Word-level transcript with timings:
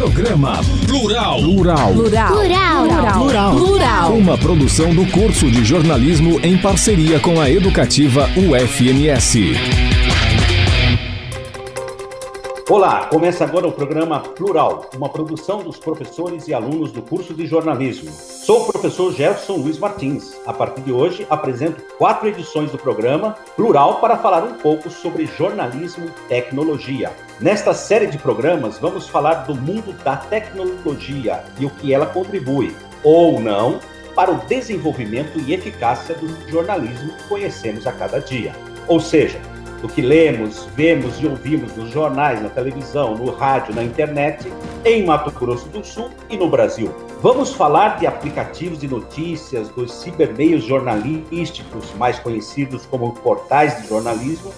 Programa 0.00 0.62
Plural. 0.86 1.42
Plural. 1.42 1.92
Plural. 1.92 2.32
Plural. 2.32 2.86
Plural. 3.18 3.54
Plural. 3.54 4.12
Uma 4.14 4.38
produção 4.38 4.94
do 4.94 5.04
curso 5.10 5.50
de 5.50 5.62
jornalismo 5.62 6.40
em 6.42 6.56
parceria 6.56 7.20
com 7.20 7.38
a 7.38 7.50
educativa 7.50 8.26
UFMS. 8.34 9.89
Olá, 12.70 13.06
começa 13.06 13.42
agora 13.42 13.66
o 13.66 13.72
programa 13.72 14.20
Plural, 14.20 14.88
uma 14.94 15.08
produção 15.08 15.58
dos 15.58 15.76
professores 15.76 16.46
e 16.46 16.54
alunos 16.54 16.92
do 16.92 17.02
curso 17.02 17.34
de 17.34 17.44
jornalismo. 17.44 18.12
Sou 18.12 18.62
o 18.62 18.72
professor 18.72 19.12
Jefferson 19.12 19.56
Luiz 19.56 19.76
Martins. 19.76 20.36
A 20.46 20.52
partir 20.52 20.82
de 20.82 20.92
hoje, 20.92 21.26
apresento 21.28 21.82
quatro 21.98 22.28
edições 22.28 22.70
do 22.70 22.78
programa 22.78 23.32
Plural 23.56 23.96
para 23.96 24.16
falar 24.18 24.44
um 24.44 24.54
pouco 24.54 24.88
sobre 24.88 25.26
jornalismo 25.26 26.06
e 26.06 26.28
tecnologia. 26.28 27.10
Nesta 27.40 27.74
série 27.74 28.06
de 28.06 28.18
programas, 28.18 28.78
vamos 28.78 29.08
falar 29.08 29.46
do 29.46 29.54
mundo 29.56 29.92
da 30.04 30.16
tecnologia 30.16 31.42
e 31.58 31.66
o 31.66 31.70
que 31.70 31.92
ela 31.92 32.06
contribui, 32.06 32.72
ou 33.02 33.40
não, 33.40 33.80
para 34.14 34.30
o 34.30 34.38
desenvolvimento 34.46 35.40
e 35.40 35.52
eficácia 35.52 36.14
do 36.14 36.48
jornalismo 36.48 37.12
que 37.14 37.24
conhecemos 37.24 37.84
a 37.88 37.90
cada 37.92 38.20
dia. 38.20 38.54
Ou 38.86 39.00
seja, 39.00 39.40
do 39.80 39.88
que 39.88 40.02
lemos, 40.02 40.66
vemos 40.76 41.20
e 41.20 41.26
ouvimos 41.26 41.74
nos 41.76 41.90
jornais, 41.90 42.42
na 42.42 42.48
televisão, 42.48 43.14
no 43.16 43.30
rádio, 43.30 43.74
na 43.74 43.82
internet, 43.82 44.52
em 44.84 45.04
Mato 45.04 45.30
Grosso 45.30 45.68
do 45.68 45.84
Sul 45.84 46.10
e 46.28 46.36
no 46.36 46.48
Brasil. 46.48 46.94
Vamos 47.22 47.52
falar 47.52 47.98
de 47.98 48.06
aplicativos 48.06 48.78
de 48.78 48.88
notícias, 48.88 49.68
dos 49.70 49.92
cibermeios 49.92 50.64
jornalísticos, 50.64 51.92
mais 51.98 52.18
conhecidos 52.18 52.86
como 52.86 53.12
portais 53.14 53.80
de 53.80 53.88
jornalismo. 53.88 54.52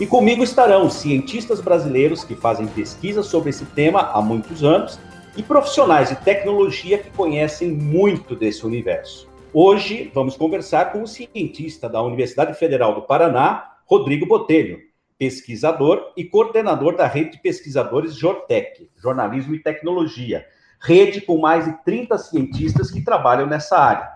E 0.00 0.06
comigo 0.06 0.44
estarão 0.44 0.88
cientistas 0.88 1.60
brasileiros 1.60 2.22
que 2.22 2.36
fazem 2.36 2.66
pesquisa 2.68 3.22
sobre 3.22 3.50
esse 3.50 3.64
tema 3.64 4.10
há 4.12 4.22
muitos 4.22 4.62
anos 4.62 4.98
e 5.36 5.42
profissionais 5.42 6.08
de 6.08 6.16
tecnologia 6.16 6.98
que 6.98 7.10
conhecem 7.10 7.70
muito 7.70 8.36
desse 8.36 8.64
universo. 8.64 9.28
Hoje 9.52 10.10
vamos 10.14 10.36
conversar 10.36 10.92
com 10.92 11.02
o 11.02 11.06
cientista 11.06 11.88
da 11.88 12.02
Universidade 12.02 12.52
Federal 12.58 12.94
do 12.94 13.02
Paraná, 13.02 13.67
Rodrigo 13.88 14.26
Botelho, 14.26 14.80
pesquisador 15.18 16.12
e 16.14 16.22
coordenador 16.22 16.94
da 16.94 17.06
rede 17.06 17.32
de 17.32 17.42
pesquisadores 17.42 18.14
Jortec, 18.14 18.90
Jornalismo 18.98 19.54
e 19.54 19.62
Tecnologia, 19.62 20.46
rede 20.78 21.22
com 21.22 21.38
mais 21.38 21.64
de 21.64 21.72
30 21.84 22.18
cientistas 22.18 22.90
que 22.90 23.00
trabalham 23.00 23.46
nessa 23.46 23.78
área. 23.78 24.06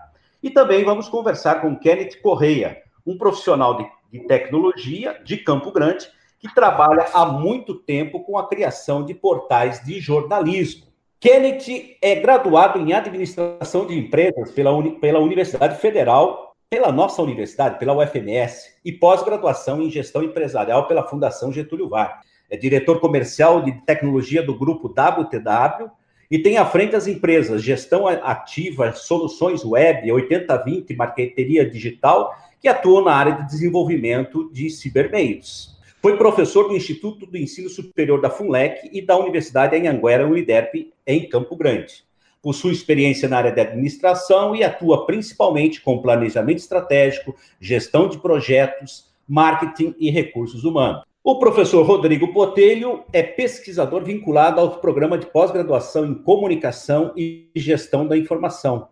E 0.43 0.51
também 0.51 0.83
vamos 0.85 1.09
conversar 1.09 1.59
com 1.59 1.75
Kenneth 1.75 2.21
Correia, 2.21 2.83
um 3.03 3.17
profissional 3.17 3.75
de, 3.75 3.87
de 4.11 4.27
tecnologia 4.27 5.19
de 5.25 5.37
Campo 5.37 5.71
Grande, 5.71 6.07
que 6.39 6.53
trabalha 6.53 7.07
há 7.11 7.25
muito 7.25 7.73
tempo 7.73 8.23
com 8.23 8.37
a 8.37 8.47
criação 8.47 9.03
de 9.03 9.15
portais 9.15 9.83
de 9.83 9.99
jornalismo. 9.99 10.85
Kenneth 11.19 11.97
é 11.99 12.13
graduado 12.15 12.77
em 12.77 12.93
administração 12.93 13.87
de 13.87 13.97
empresas 13.97 14.51
pela, 14.51 14.71
Uni, 14.71 14.99
pela 14.99 15.19
Universidade 15.19 15.79
Federal 15.79 16.52
pela 16.73 16.91
nossa 16.91 17.21
universidade, 17.21 17.77
pela 17.77 17.95
UFMS, 17.95 18.73
e 18.83 18.91
pós-graduação 18.91 19.79
em 19.79 19.91
gestão 19.91 20.23
empresarial 20.23 20.87
pela 20.87 21.07
Fundação 21.07 21.53
Getúlio 21.53 21.87
Vargas. 21.87 22.25
É 22.49 22.57
diretor 22.57 22.99
comercial 22.99 23.61
de 23.61 23.73
tecnologia 23.85 24.41
do 24.41 24.57
grupo 24.57 24.87
WTW 24.87 25.91
e 26.31 26.39
tem 26.39 26.57
à 26.57 26.65
frente 26.65 26.95
as 26.95 27.05
empresas 27.05 27.61
Gestão 27.61 28.07
Ativa, 28.07 28.91
Soluções 28.91 29.63
Web, 29.63 30.11
8020, 30.11 30.95
Marqueteria 30.95 31.63
Digital, 31.63 32.35
que 32.59 32.67
atuam 32.67 33.03
na 33.03 33.13
área 33.13 33.33
de 33.33 33.45
desenvolvimento 33.45 34.49
de 34.51 34.71
cibermeios. 34.71 35.79
Foi 36.01 36.17
professor 36.17 36.67
do 36.67 36.75
Instituto 36.75 37.27
do 37.27 37.37
Ensino 37.37 37.69
Superior 37.69 38.19
da 38.19 38.31
FUNLEC 38.31 38.89
e 38.91 38.99
da 38.99 39.15
Universidade 39.15 39.75
Anhanguera 39.75 40.25
Uniderp, 40.25 40.91
em 41.05 41.29
Campo 41.29 41.55
Grande 41.55 42.03
possui 42.43 42.73
experiência 42.73 43.29
na 43.29 43.37
área 43.37 43.53
de 43.53 43.61
administração 43.61 44.53
e 44.53 44.65
atua 44.65 45.05
principalmente 45.05 45.81
com 45.81 46.01
planejamento 46.01 46.57
estratégico, 46.57 47.33
gestão 47.59 48.09
de 48.09 48.17
projetos, 48.17 49.09
marketing 49.25 49.95
e 49.97 50.11
recursos 50.11 50.65
humanos. 50.65 51.03
O 51.23 51.39
professor 51.39 51.85
Rodrigo 51.85 52.33
Botelho 52.33 53.05
é 53.13 53.23
pesquisador 53.23 54.03
vinculado 54.03 54.59
ao 54.59 54.81
programa 54.81 55.17
de 55.17 55.25
pós-graduação 55.25 56.05
em 56.05 56.13
comunicação 56.13 57.13
e 57.15 57.47
gestão 57.55 58.05
da 58.05 58.17
informação, 58.17 58.89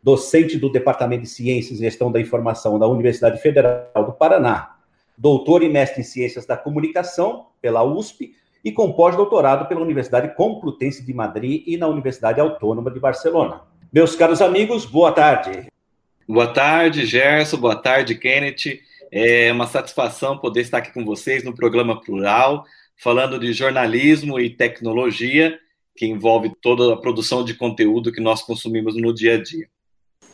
docente 0.00 0.56
do 0.56 0.70
Departamento 0.70 1.24
de 1.24 1.28
Ciências 1.28 1.80
e 1.80 1.82
Gestão 1.82 2.12
da 2.12 2.20
Informação 2.20 2.78
da 2.78 2.86
Universidade 2.86 3.42
Federal 3.42 4.06
do 4.06 4.12
Paraná, 4.12 4.76
doutor 5.18 5.64
e 5.64 5.68
mestre 5.68 6.02
em 6.02 6.04
Ciências 6.04 6.46
da 6.46 6.56
Comunicação 6.56 7.46
pela 7.60 7.82
USP 7.82 8.32
e 8.64 8.70
com 8.70 8.92
pós-doutorado 8.92 9.66
pela 9.66 9.80
Universidade 9.80 10.34
Complutense 10.34 11.04
de 11.04 11.12
Madrid 11.12 11.64
e 11.66 11.76
na 11.76 11.88
Universidade 11.88 12.40
Autônoma 12.40 12.90
de 12.90 13.00
Barcelona. 13.00 13.62
Meus 13.92 14.14
caros 14.14 14.40
amigos, 14.40 14.84
boa 14.86 15.12
tarde. 15.12 15.66
Boa 16.28 16.46
tarde, 16.46 17.04
Gerson. 17.04 17.56
Boa 17.56 17.76
tarde, 17.76 18.14
Kenneth. 18.14 18.80
É 19.10 19.52
uma 19.52 19.66
satisfação 19.66 20.38
poder 20.38 20.62
estar 20.62 20.78
aqui 20.78 20.92
com 20.92 21.04
vocês 21.04 21.44
no 21.44 21.54
programa 21.54 22.00
Plural, 22.00 22.64
falando 22.96 23.38
de 23.38 23.52
jornalismo 23.52 24.40
e 24.40 24.48
tecnologia, 24.48 25.58
que 25.94 26.06
envolve 26.06 26.52
toda 26.62 26.94
a 26.94 26.96
produção 26.96 27.44
de 27.44 27.54
conteúdo 27.54 28.12
que 28.12 28.20
nós 28.20 28.42
consumimos 28.42 28.96
no 28.96 29.12
dia 29.12 29.34
a 29.34 29.42
dia. 29.42 29.68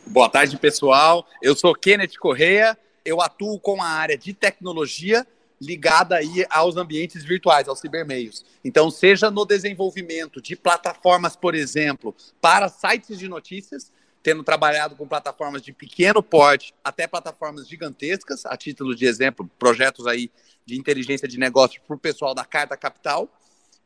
Boa 0.07 0.29
tarde, 0.29 0.57
pessoal. 0.57 1.25
Eu 1.41 1.55
sou 1.55 1.75
Kenneth 1.75 2.17
Correia. 2.19 2.77
Eu 3.03 3.19
atuo 3.21 3.59
com 3.59 3.81
a 3.81 3.87
área 3.87 4.17
de 4.17 4.33
tecnologia 4.33 5.25
ligada 5.61 6.15
aí 6.15 6.45
aos 6.49 6.77
ambientes 6.77 7.23
virtuais, 7.23 7.67
aos 7.67 7.79
cibermeios. 7.79 8.45
Então, 8.63 8.89
seja 8.89 9.29
no 9.29 9.45
desenvolvimento 9.45 10.41
de 10.41 10.55
plataformas, 10.55 11.35
por 11.35 11.53
exemplo, 11.55 12.15
para 12.39 12.69
sites 12.69 13.19
de 13.19 13.27
notícias, 13.27 13.91
tendo 14.21 14.43
trabalhado 14.43 14.95
com 14.95 15.07
plataformas 15.07 15.61
de 15.61 15.73
pequeno 15.73 16.21
porte 16.21 16.73
até 16.83 17.07
plataformas 17.07 17.67
gigantescas, 17.67 18.45
a 18.45 18.55
título 18.55 18.95
de 18.95 19.05
exemplo, 19.05 19.49
projetos 19.57 20.07
aí 20.07 20.31
de 20.65 20.77
inteligência 20.77 21.27
de 21.27 21.37
negócio 21.39 21.81
para 21.87 21.95
o 21.95 21.99
pessoal 21.99 22.33
da 22.33 22.45
Carta 22.45 22.77
Capital, 22.77 23.29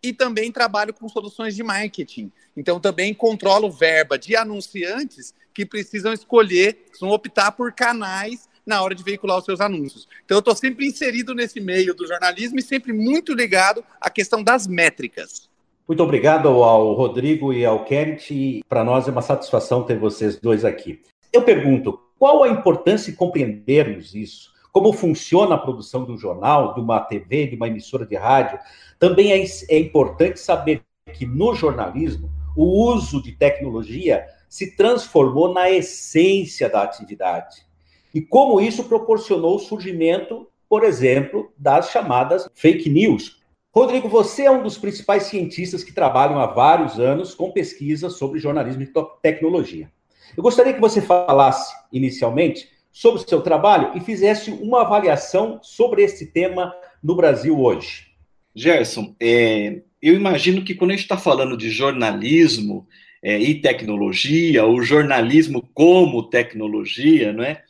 e 0.02 0.12
também 0.12 0.52
trabalho 0.52 0.94
com 0.94 1.08
soluções 1.08 1.56
de 1.56 1.64
marketing. 1.64 2.30
Então, 2.58 2.80
também 2.80 3.14
controlo 3.14 3.72
verba 3.72 4.20
de 4.20 4.36
anunciantes 4.36 5.34
que 5.54 5.66
precisam 5.66 6.12
escolher, 6.12 6.74
precisam 6.74 7.10
optar 7.10 7.54
por 7.54 7.72
canais 7.72 8.50
na 8.66 8.81
hora 8.81 8.96
de 8.96 9.03
veicular 9.03 9.38
os 9.38 9.46
seus 9.46 9.59
anúncios. 9.59 10.07
Então, 10.24 10.35
eu 10.35 10.40
estou 10.40 10.56
sempre 10.56 10.85
inserido 10.85 11.34
nesse 11.34 11.59
meio 11.59 11.94
do 11.94 12.07
jornalismo 12.07 12.59
e 12.59 12.62
sempre 12.62 12.94
muito 12.94 13.34
ligado 13.34 13.84
à 14.00 14.09
questão 14.09 14.44
das 14.44 14.68
métricas. 14.68 15.50
Muito 15.88 16.01
obrigado 16.01 16.47
ao 16.47 16.94
Rodrigo 16.94 17.51
e 17.51 17.66
ao 17.66 17.84
Kenneth. 17.84 18.62
Para 18.69 18.84
nós 18.84 19.07
é 19.07 19.12
uma 19.12 19.22
satisfação 19.22 19.84
ter 19.84 20.00
vocês 20.00 20.40
dois 20.40 20.63
aqui. 20.63 21.01
Eu 21.31 21.41
pergunto, 21.41 22.00
qual 22.18 22.44
a 22.44 22.47
importância 22.47 23.12
de 23.12 23.18
compreendermos 23.18 24.16
isso? 24.16 24.53
Como 24.72 24.94
funciona 24.94 25.56
a 25.56 25.57
produção 25.57 26.06
de 26.06 26.12
um 26.13 26.18
jornal, 26.18 26.74
de 26.74 26.80
uma 26.80 27.01
TV, 27.01 27.47
de 27.47 27.56
uma 27.56 27.68
emissora 27.68 28.06
de 28.06 28.16
rádio? 28.16 28.57
Também 28.97 29.34
é, 29.34 29.44
é 29.69 29.78
importante 29.78 30.40
saber 30.40 30.81
que 31.13 31.25
no 31.25 31.53
jornalismo 31.53 32.31
o 32.56 32.91
uso 32.94 33.22
de 33.22 33.34
tecnologia 33.34 34.25
se 34.47 34.75
transformou 34.75 35.53
na 35.53 35.69
essência 35.69 36.69
da 36.69 36.84
atividade 36.84 37.66
e 38.13 38.22
como 38.22 38.62
isso 38.62 38.84
proporcionou 38.84 39.56
o 39.56 39.59
surgimento, 39.59 40.47
por 40.69 40.84
exemplo, 40.84 41.51
das 41.57 41.90
chamadas 41.90 42.47
fake 42.53 42.90
news. 42.90 43.41
Rodrigo, 43.74 44.07
você 44.07 44.44
é 44.44 44.51
um 44.51 44.62
dos 44.62 44.78
principais 44.78 45.24
cientistas 45.24 45.84
que 45.84 45.91
trabalham 45.91 46.40
há 46.40 46.46
vários 46.46 47.00
anos 47.00 47.34
com 47.34 47.51
pesquisas 47.51 48.18
sobre 48.18 48.40
jornalismo 48.40 48.84
e 48.84 48.91
tecnologia. 49.22 49.91
Eu 50.38 50.44
gostaria 50.44 50.74
que 50.74 50.81
você 50.81 51.01
falasse 51.01 51.74
inicialmente 51.91 52.69
sobre 52.91 53.22
o 53.22 53.28
seu 53.28 53.41
trabalho 53.41 53.91
e 53.96 54.00
fizesse 54.00 54.51
uma 54.51 54.81
avaliação 54.81 55.59
sobre 55.63 56.03
esse 56.03 56.28
tema 56.28 56.74
no 57.03 57.16
Brasil 57.16 57.59
hoje. 57.59 58.07
Gerson, 58.56 59.16
é, 59.19 59.81
eu 60.00 60.13
imagino 60.13 60.63
que 60.63 60.75
quando 60.75 60.91
a 60.91 60.94
gente 60.94 61.03
está 61.03 61.18
falando 61.18 61.57
de 61.57 61.72
jornalismo 61.72 62.88
é, 63.24 63.39
e 63.39 63.59
tecnologia, 63.59 64.63
ou 64.63 64.83
jornalismo 64.83 65.68
como 65.74 66.30
tecnologia, 66.30 67.33
não 67.33 67.44
é? 67.44 67.63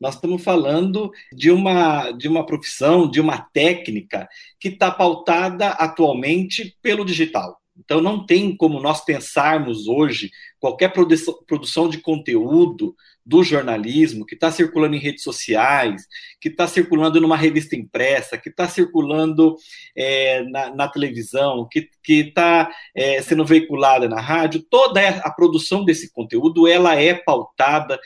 Nós 0.00 0.14
estamos 0.14 0.42
falando 0.42 1.10
de 1.32 1.50
uma, 1.50 2.10
de 2.12 2.26
uma 2.26 2.46
profissão, 2.46 3.08
de 3.08 3.20
uma 3.20 3.38
técnica 3.52 4.26
que 4.58 4.68
está 4.68 4.90
pautada 4.90 5.68
atualmente 5.68 6.76
pelo 6.80 7.04
digital. 7.04 7.60
Então, 7.76 8.00
não 8.00 8.24
tem 8.24 8.54
como 8.54 8.80
nós 8.80 9.04
pensarmos 9.04 9.88
hoje 9.88 10.30
qualquer 10.58 10.92
produção, 10.92 11.88
de 11.88 11.98
conteúdo 11.98 12.94
do 13.24 13.42
jornalismo 13.42 14.26
que 14.26 14.34
está 14.34 14.50
circulando 14.50 14.96
em 14.96 14.98
redes 14.98 15.22
sociais, 15.22 16.02
que 16.40 16.48
está 16.48 16.66
circulando 16.66 17.20
numa 17.20 17.36
revista 17.36 17.74
impressa, 17.74 18.36
que 18.36 18.50
está 18.50 18.68
circulando 18.68 19.56
é, 19.96 20.42
na, 20.44 20.74
na, 20.74 20.88
televisão, 20.88 21.66
que 21.70 21.88
está 22.06 22.70
é, 22.94 23.22
sendo 23.22 23.44
veiculada 23.44 24.08
na 24.08 24.20
rádio, 24.20 24.62
toda 24.68 25.00
a 25.08 25.30
produção 25.30 25.84
desse 25.84 26.12
conteúdo 26.12 26.68
ela 26.68 26.94
é 26.96 27.14
pautada 27.14 27.98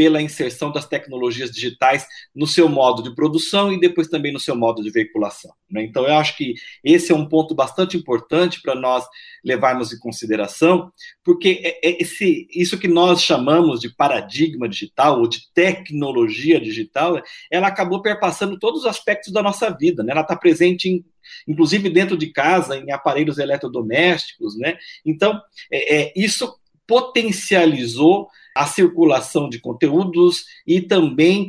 pela 0.00 0.22
inserção 0.22 0.72
das 0.72 0.86
tecnologias 0.86 1.50
digitais 1.50 2.06
no 2.34 2.46
seu 2.46 2.70
modo 2.70 3.02
de 3.02 3.14
produção 3.14 3.70
e 3.70 3.78
depois 3.78 4.08
também 4.08 4.32
no 4.32 4.40
seu 4.40 4.56
modo 4.56 4.82
de 4.82 4.88
veiculação. 4.88 5.52
Né? 5.70 5.82
Então, 5.82 6.06
eu 6.06 6.14
acho 6.14 6.38
que 6.38 6.54
esse 6.82 7.12
é 7.12 7.14
um 7.14 7.28
ponto 7.28 7.54
bastante 7.54 7.98
importante 7.98 8.62
para 8.62 8.74
nós 8.74 9.04
levarmos 9.44 9.92
em 9.92 9.98
consideração, 9.98 10.90
porque 11.22 11.60
é, 11.62 11.86
é 11.86 12.02
esse, 12.02 12.48
isso 12.50 12.78
que 12.78 12.88
nós 12.88 13.20
chamamos 13.20 13.78
de 13.78 13.94
paradigma 13.94 14.66
digital 14.66 15.20
ou 15.20 15.28
de 15.28 15.52
tecnologia 15.52 16.58
digital, 16.58 17.20
ela 17.52 17.66
acabou 17.66 18.00
perpassando 18.00 18.58
todos 18.58 18.80
os 18.80 18.86
aspectos 18.86 19.30
da 19.30 19.42
nossa 19.42 19.68
vida. 19.68 20.02
Né? 20.02 20.12
Ela 20.12 20.22
está 20.22 20.34
presente 20.34 20.88
em 20.88 21.04
inclusive 21.46 21.90
dentro 21.90 22.16
de 22.16 22.32
casa, 22.32 22.78
em 22.78 22.90
aparelhos 22.90 23.36
eletrodomésticos, 23.36 24.58
né? 24.58 24.78
Então, 25.04 25.40
é, 25.70 25.96
é, 25.96 26.12
isso 26.16 26.58
potencializou 26.86 28.28
a 28.56 28.66
circulação 28.66 29.48
de 29.48 29.60
conteúdos 29.60 30.44
e 30.66 30.80
também 30.80 31.48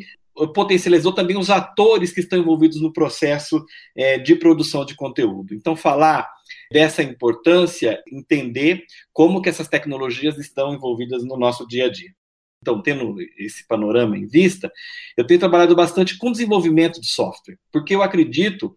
potencializou 0.53 1.13
também 1.13 1.38
os 1.38 1.50
atores 1.50 2.12
que 2.12 2.21
estão 2.21 2.39
envolvidos 2.39 2.81
no 2.81 2.94
processo 2.94 3.63
é, 3.95 4.18
de 4.18 4.36
produção 4.36 4.86
de 4.86 4.95
conteúdo. 4.95 5.53
Então, 5.53 5.75
falar 5.75 6.30
dessa 6.71 7.03
importância, 7.03 8.01
entender 8.12 8.83
como 9.13 9.42
que 9.42 9.50
essas 9.50 9.68
tecnologias 9.68 10.38
estão 10.38 10.74
envolvidas 10.74 11.24
no 11.24 11.38
nosso 11.38 11.68
dia 11.68 11.86
a 11.86 11.92
dia. 11.92 12.12
Então, 12.62 12.81
tendo 12.81 13.15
esse 13.38 13.68
panorama 13.68 14.18
em 14.18 14.27
vista, 14.27 14.71
eu 15.18 15.25
tenho 15.25 15.39
trabalhado 15.39 15.75
bastante 15.75 16.18
com 16.18 16.31
desenvolvimento 16.31 17.01
de 17.01 17.07
software, 17.07 17.57
porque 17.71 17.95
eu 17.95 18.04
acredito 18.04 18.75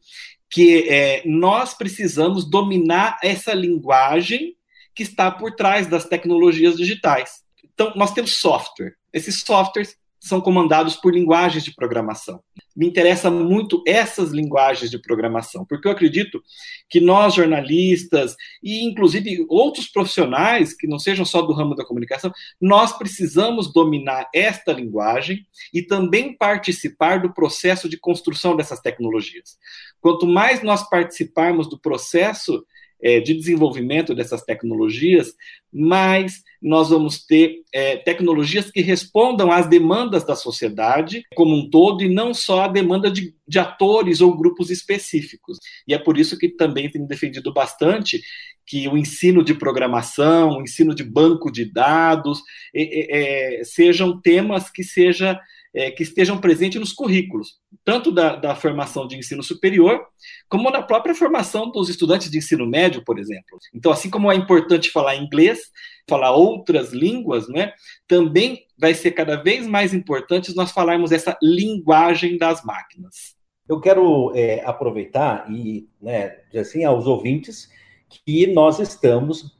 que 0.50 0.88
é, 0.88 1.22
nós 1.26 1.74
precisamos 1.74 2.48
dominar 2.48 3.18
essa 3.22 3.52
linguagem 3.52 4.56
que 4.94 5.02
está 5.02 5.30
por 5.30 5.54
trás 5.54 5.86
das 5.86 6.06
tecnologias 6.06 6.76
digitais. 6.76 7.43
Então, 7.74 7.92
nós 7.96 8.12
temos 8.12 8.38
software. 8.38 8.94
Esses 9.12 9.40
softwares 9.40 9.96
são 10.24 10.40
comandados 10.40 10.96
por 10.96 11.12
linguagens 11.12 11.62
de 11.62 11.74
programação. 11.74 12.42
Me 12.74 12.86
interessa 12.86 13.30
muito 13.30 13.82
essas 13.86 14.30
linguagens 14.30 14.90
de 14.90 14.98
programação, 14.98 15.66
porque 15.68 15.86
eu 15.86 15.92
acredito 15.92 16.42
que 16.88 16.98
nós, 16.98 17.34
jornalistas, 17.34 18.34
e 18.62 18.86
inclusive 18.86 19.44
outros 19.50 19.86
profissionais 19.86 20.72
que 20.74 20.86
não 20.86 20.98
sejam 20.98 21.26
só 21.26 21.42
do 21.42 21.52
ramo 21.52 21.74
da 21.74 21.84
comunicação, 21.84 22.32
nós 22.58 22.96
precisamos 22.96 23.70
dominar 23.70 24.30
esta 24.34 24.72
linguagem 24.72 25.46
e 25.74 25.82
também 25.82 26.34
participar 26.34 27.20
do 27.20 27.34
processo 27.34 27.86
de 27.86 27.98
construção 27.98 28.56
dessas 28.56 28.80
tecnologias. 28.80 29.58
Quanto 30.00 30.26
mais 30.26 30.62
nós 30.62 30.88
participarmos 30.88 31.68
do 31.68 31.78
processo 31.78 32.64
é, 33.04 33.20
de 33.20 33.34
desenvolvimento 33.34 34.14
dessas 34.14 34.42
tecnologias, 34.42 35.34
mais 35.70 36.42
nós 36.62 36.88
vamos 36.88 37.22
ter 37.26 37.56
é, 37.70 37.98
tecnologias 37.98 38.70
que 38.70 38.80
respondam 38.80 39.52
às 39.52 39.68
demandas 39.68 40.24
da 40.24 40.34
sociedade 40.34 41.22
como 41.34 41.54
um 41.54 41.68
todo 41.68 42.02
e 42.02 42.08
não 42.08 42.32
só 42.32 42.62
à 42.62 42.68
demanda 42.68 43.10
de, 43.10 43.34
de 43.46 43.58
atores 43.58 44.22
ou 44.22 44.34
grupos 44.34 44.70
específicos. 44.70 45.58
E 45.86 45.92
é 45.92 45.98
por 45.98 46.16
isso 46.16 46.38
que 46.38 46.48
também 46.48 46.90
tenho 46.90 47.06
defendido 47.06 47.52
bastante 47.52 48.22
que 48.66 48.88
o 48.88 48.96
ensino 48.96 49.44
de 49.44 49.52
programação, 49.52 50.56
o 50.56 50.62
ensino 50.62 50.94
de 50.94 51.04
banco 51.04 51.52
de 51.52 51.70
dados, 51.70 52.40
é, 52.74 53.58
é, 53.60 53.64
sejam 53.64 54.18
temas 54.18 54.70
que 54.70 54.82
seja 54.82 55.38
é, 55.74 55.90
que 55.90 56.02
estejam 56.02 56.38
presentes 56.38 56.78
nos 56.78 56.92
currículos, 56.92 57.58
tanto 57.84 58.12
da, 58.12 58.36
da, 58.36 58.54
formação 58.54 59.06
de 59.06 59.16
ensino 59.16 59.42
superior, 59.42 60.06
como 60.48 60.70
da 60.70 60.82
própria 60.82 61.14
formação 61.14 61.70
dos 61.70 61.88
estudantes 61.88 62.30
de 62.30 62.38
ensino 62.38 62.66
médio, 62.66 63.04
por 63.04 63.18
exemplo. 63.18 63.58
Então, 63.74 63.90
assim 63.90 64.08
como 64.08 64.30
é 64.30 64.36
importante 64.36 64.90
falar 64.90 65.16
inglês, 65.16 65.70
falar 66.08 66.32
outras 66.32 66.92
línguas, 66.92 67.48
né, 67.48 67.72
também 68.06 68.64
vai 68.78 68.94
ser 68.94 69.10
cada 69.12 69.36
vez 69.36 69.66
mais 69.66 69.92
importante 69.92 70.54
nós 70.54 70.70
falarmos 70.70 71.10
essa 71.10 71.36
linguagem 71.42 72.38
das 72.38 72.64
máquinas. 72.64 73.34
Eu 73.68 73.80
quero 73.80 74.32
é, 74.34 74.62
aproveitar 74.64 75.50
e 75.50 75.88
né, 76.00 76.36
dizer 76.46 76.60
assim 76.60 76.84
aos 76.84 77.06
ouvintes 77.06 77.68
que 78.08 78.46
nós 78.46 78.78
estamos 78.78 79.54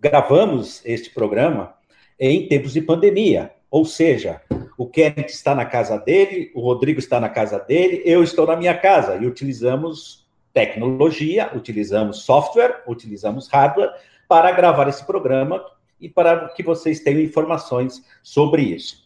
gravamos 0.00 0.84
este 0.84 1.10
programa 1.10 1.74
em 2.18 2.48
tempos 2.48 2.72
de 2.72 2.80
pandemia, 2.80 3.52
ou 3.70 3.84
seja, 3.84 4.40
o 4.76 4.86
Kenneth 4.88 5.28
está 5.28 5.54
na 5.54 5.64
casa 5.64 5.98
dele, 5.98 6.50
o 6.54 6.60
Rodrigo 6.60 6.98
está 6.98 7.20
na 7.20 7.28
casa 7.28 7.58
dele, 7.58 8.02
eu 8.04 8.22
estou 8.22 8.46
na 8.46 8.56
minha 8.56 8.76
casa 8.76 9.16
e 9.16 9.26
utilizamos 9.26 10.26
tecnologia, 10.52 11.50
utilizamos 11.54 12.22
software, 12.22 12.82
utilizamos 12.86 13.48
hardware 13.48 13.92
para 14.28 14.50
gravar 14.52 14.88
esse 14.88 15.04
programa 15.04 15.64
e 16.00 16.08
para 16.08 16.48
que 16.48 16.62
vocês 16.62 17.00
tenham 17.00 17.20
informações 17.20 18.04
sobre 18.22 18.62
isso. 18.62 19.04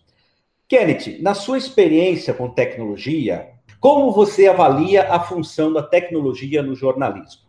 Kenneth, 0.68 1.20
na 1.20 1.34
sua 1.34 1.56
experiência 1.56 2.34
com 2.34 2.50
tecnologia, 2.50 3.48
como 3.80 4.12
você 4.12 4.46
avalia 4.46 5.10
a 5.10 5.20
função 5.20 5.72
da 5.72 5.82
tecnologia 5.82 6.62
no 6.62 6.74
jornalismo? 6.74 7.42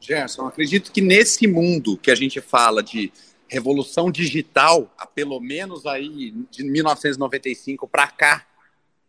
Gerson, 0.00 0.46
acredito 0.46 0.92
que 0.92 1.00
nesse 1.00 1.46
mundo 1.46 1.96
que 1.96 2.10
a 2.10 2.14
gente 2.14 2.40
fala 2.40 2.82
de 2.82 3.12
revolução 3.48 4.10
digital, 4.10 4.92
há 4.98 5.06
pelo 5.06 5.40
menos 5.40 5.86
aí 5.86 6.32
de 6.50 6.64
1995 6.64 7.86
para 7.86 8.08
cá, 8.08 8.46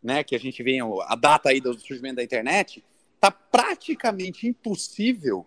né, 0.02 0.24
que 0.24 0.36
a 0.36 0.40
gente 0.40 0.62
vem 0.62 0.80
a 0.82 1.16
data 1.16 1.50
aí 1.50 1.60
do 1.60 1.78
surgimento 1.80 2.18
da 2.18 2.24
internet, 2.24 2.84
tá 3.20 3.32
praticamente 3.32 4.48
impossível 4.48 5.46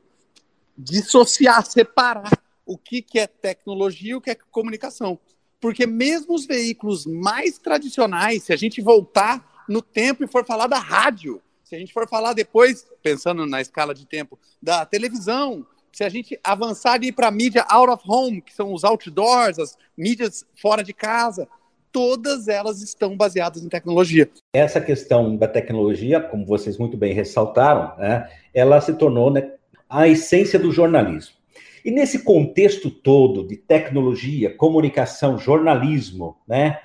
dissociar, 0.77 1.65
separar 1.65 2.31
o 2.67 2.77
que, 2.77 3.03
que 3.03 3.19
é 3.19 3.27
tecnologia 3.27 4.13
e 4.13 4.15
o 4.15 4.21
que 4.21 4.31
é 4.31 4.35
comunicação. 4.35 5.19
Porque 5.61 5.87
mesmo 5.87 6.35
os 6.35 6.47
veículos 6.47 7.07
mais 7.07 7.59
tradicionais, 7.59 8.45
se 8.45 8.53
a 8.53 8.57
gente 8.57 8.81
voltar 8.81 9.65
no 9.69 9.83
tempo 9.83 10.25
e 10.25 10.27
for 10.27 10.45
falar 10.45 10.67
da 10.67 10.79
rádio, 10.79 11.41
se 11.63 11.77
a 11.77 11.79
gente 11.79 11.93
for 11.93 12.09
falar 12.09 12.33
depois, 12.33 12.87
pensando 13.03 13.47
na 13.47 13.61
escala 13.61 13.95
de 13.95 14.05
tempo, 14.05 14.39
da 14.61 14.85
televisão, 14.85 15.65
se 15.93 16.05
a 16.05 16.09
gente 16.09 16.39
avançar 16.43 17.03
e 17.03 17.09
ir 17.09 17.13
para 17.13 17.29
a 17.29 17.31
mídia 17.31 17.65
out 17.69 17.91
of 17.91 18.05
home, 18.07 18.41
que 18.41 18.55
são 18.55 18.73
os 18.73 18.85
outdoors, 18.85 19.59
as 19.59 19.77
mídias 19.97 20.45
fora 20.55 20.83
de 20.83 20.93
casa, 20.93 21.49
todas 21.93 22.49
elas 22.49 22.81
estão 22.83 23.17
baseadas 23.17 23.65
em 23.65 23.69
tecnologia. 23.69 24.31
Essa 24.53 24.81
questão 24.81 25.37
da 25.37 25.49
tecnologia, 25.49 26.21
como 26.21 26.47
vocês 26.47 26.79
muito 26.79 26.97
bem 26.97 27.13
ressaltaram, 27.13 27.97
né, 27.99 28.29
ela 28.55 28.81
se 28.81 28.95
tornou 28.95 29.31
né, 29.31 29.53
a 29.89 30.07
essência 30.07 30.59
do 30.59 30.71
jornalismo. 30.71 31.35
E 31.85 31.91
nesse 31.91 32.23
contexto 32.23 32.91
todo 32.91 33.47
de 33.47 33.57
tecnologia, 33.57 34.55
comunicação, 34.55 35.39
jornalismo, 35.39 36.37
né? 36.47 36.79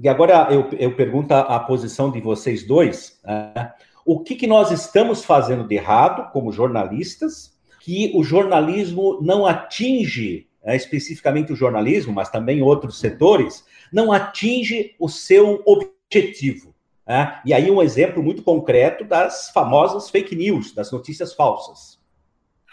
E 0.00 0.08
agora 0.08 0.48
eu, 0.50 0.70
eu 0.78 0.96
pergunto 0.96 1.34
a, 1.34 1.40
a 1.40 1.60
posição 1.60 2.10
de 2.10 2.20
vocês 2.20 2.66
dois, 2.66 3.20
né, 3.22 3.72
o 4.06 4.20
que, 4.20 4.36
que 4.36 4.46
nós 4.46 4.70
estamos 4.70 5.22
fazendo 5.22 5.68
de 5.68 5.74
errado 5.74 6.32
como 6.32 6.50
jornalistas 6.50 7.57
que 7.88 8.12
o 8.14 8.22
jornalismo 8.22 9.18
não 9.22 9.46
atinge, 9.46 10.46
é, 10.62 10.76
especificamente 10.76 11.54
o 11.54 11.56
jornalismo, 11.56 12.12
mas 12.12 12.28
também 12.28 12.60
outros 12.60 13.00
setores, 13.00 13.64
não 13.90 14.12
atinge 14.12 14.94
o 14.98 15.08
seu 15.08 15.62
objetivo. 15.64 16.74
É? 17.06 17.38
E 17.46 17.54
aí 17.54 17.70
um 17.70 17.80
exemplo 17.80 18.22
muito 18.22 18.42
concreto 18.42 19.04
das 19.04 19.50
famosas 19.52 20.10
fake 20.10 20.36
news, 20.36 20.74
das 20.74 20.92
notícias 20.92 21.32
falsas. 21.32 21.96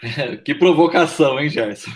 Que 0.44 0.54
provocação, 0.54 1.40
hein, 1.40 1.48
Gerson? 1.48 1.90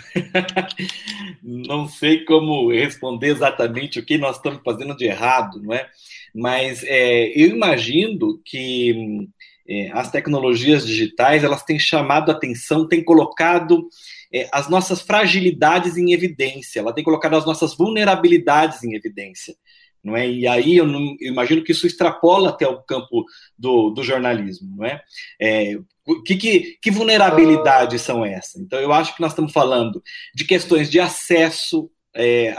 não 1.43 1.87
sei 1.87 2.25
como 2.25 2.71
responder 2.71 3.27
exatamente 3.27 3.99
o 3.99 4.03
que 4.03 4.17
nós 4.17 4.37
estamos 4.37 4.61
fazendo 4.65 4.97
de 4.97 5.05
errado, 5.05 5.61
não 5.61 5.75
é? 5.75 5.87
Mas 6.33 6.83
é, 6.83 7.27
eu 7.39 7.49
imagino 7.49 8.41
que 8.43 9.27
é, 9.27 9.27
as 9.93 10.11
tecnologias 10.11 10.85
digitais 10.85 11.43
elas 11.43 11.63
têm 11.63 11.79
chamado 11.79 12.31
a 12.31 12.33
atenção, 12.33 12.87
têm 12.87 13.03
colocado 13.03 13.87
é, 14.33 14.49
as 14.51 14.69
nossas 14.69 15.01
fragilidades 15.01 15.97
em 15.97 16.13
evidência, 16.13 16.79
ela 16.79 16.93
tem 16.93 17.03
colocado 17.03 17.35
as 17.35 17.45
nossas 17.45 17.75
vulnerabilidades 17.75 18.83
em 18.83 18.95
evidência. 18.95 19.55
Não 20.03 20.17
é? 20.17 20.27
E 20.27 20.47
aí 20.47 20.77
eu, 20.77 20.87
não, 20.87 21.15
eu 21.19 21.31
imagino 21.31 21.63
que 21.63 21.71
isso 21.71 21.85
extrapola 21.85 22.49
até 22.49 22.67
o 22.67 22.81
campo 22.81 23.23
do, 23.57 23.91
do 23.91 24.03
jornalismo. 24.03 24.75
Não 24.75 24.85
é? 24.85 25.01
é 25.39 25.77
que, 26.25 26.35
que, 26.35 26.77
que 26.81 26.91
vulnerabilidades 26.91 28.01
são 28.01 28.25
essas? 28.25 28.59
Então, 28.59 28.79
eu 28.79 28.91
acho 28.91 29.15
que 29.15 29.21
nós 29.21 29.31
estamos 29.31 29.53
falando 29.53 30.01
de 30.33 30.43
questões 30.43 30.89
de 30.89 30.99
acesso 30.99 31.89
é, 32.15 32.53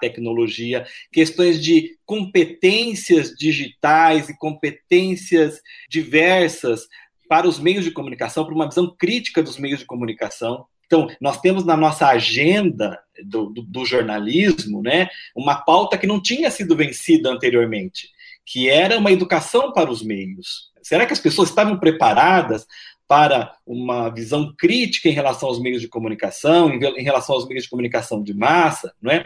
tecnologia, 0.00 0.86
questões 1.12 1.62
de 1.62 1.96
competências 2.04 3.30
digitais 3.30 4.28
e 4.28 4.38
competências 4.38 5.60
diversas 5.88 6.86
para 7.28 7.46
os 7.46 7.58
meios 7.58 7.84
de 7.84 7.90
comunicação, 7.90 8.44
para 8.44 8.54
uma 8.54 8.68
visão 8.68 8.94
crítica 8.96 9.42
dos 9.42 9.58
meios 9.58 9.80
de 9.80 9.86
comunicação. 9.86 10.64
Então, 10.86 11.06
nós 11.20 11.38
temos 11.40 11.66
na 11.66 11.76
nossa 11.76 12.08
agenda 12.08 12.98
do, 13.22 13.50
do, 13.50 13.62
do, 13.62 13.84
jornalismo 13.84 14.80
né, 14.82 15.08
uma 15.36 15.56
pauta 15.56 15.98
que 15.98 16.06
não 16.06 16.20
tinha 16.20 16.50
sido 16.50 16.74
vencida 16.74 17.30
anteriormente, 17.30 18.08
que 18.46 18.70
era 18.70 18.96
uma 18.96 19.12
educação 19.12 19.70
para 19.70 19.90
os 19.90 20.02
meios. 20.02 20.72
Será 20.82 21.04
que 21.04 21.12
as 21.12 21.20
pessoas 21.20 21.50
estavam 21.50 21.78
preparadas 21.78 22.66
para 23.08 23.54
uma 23.66 24.10
visão 24.10 24.54
crítica 24.56 25.08
em 25.08 25.12
relação 25.12 25.48
aos 25.48 25.58
meios 25.58 25.80
de 25.80 25.88
comunicação, 25.88 26.70
em, 26.70 27.02
relação 27.02 27.34
aos 27.34 27.48
meios 27.48 27.64
de 27.64 27.70
comunicação 27.70 28.22
de 28.22 28.34
massa, 28.34 28.92
não 29.00 29.10
é? 29.10 29.24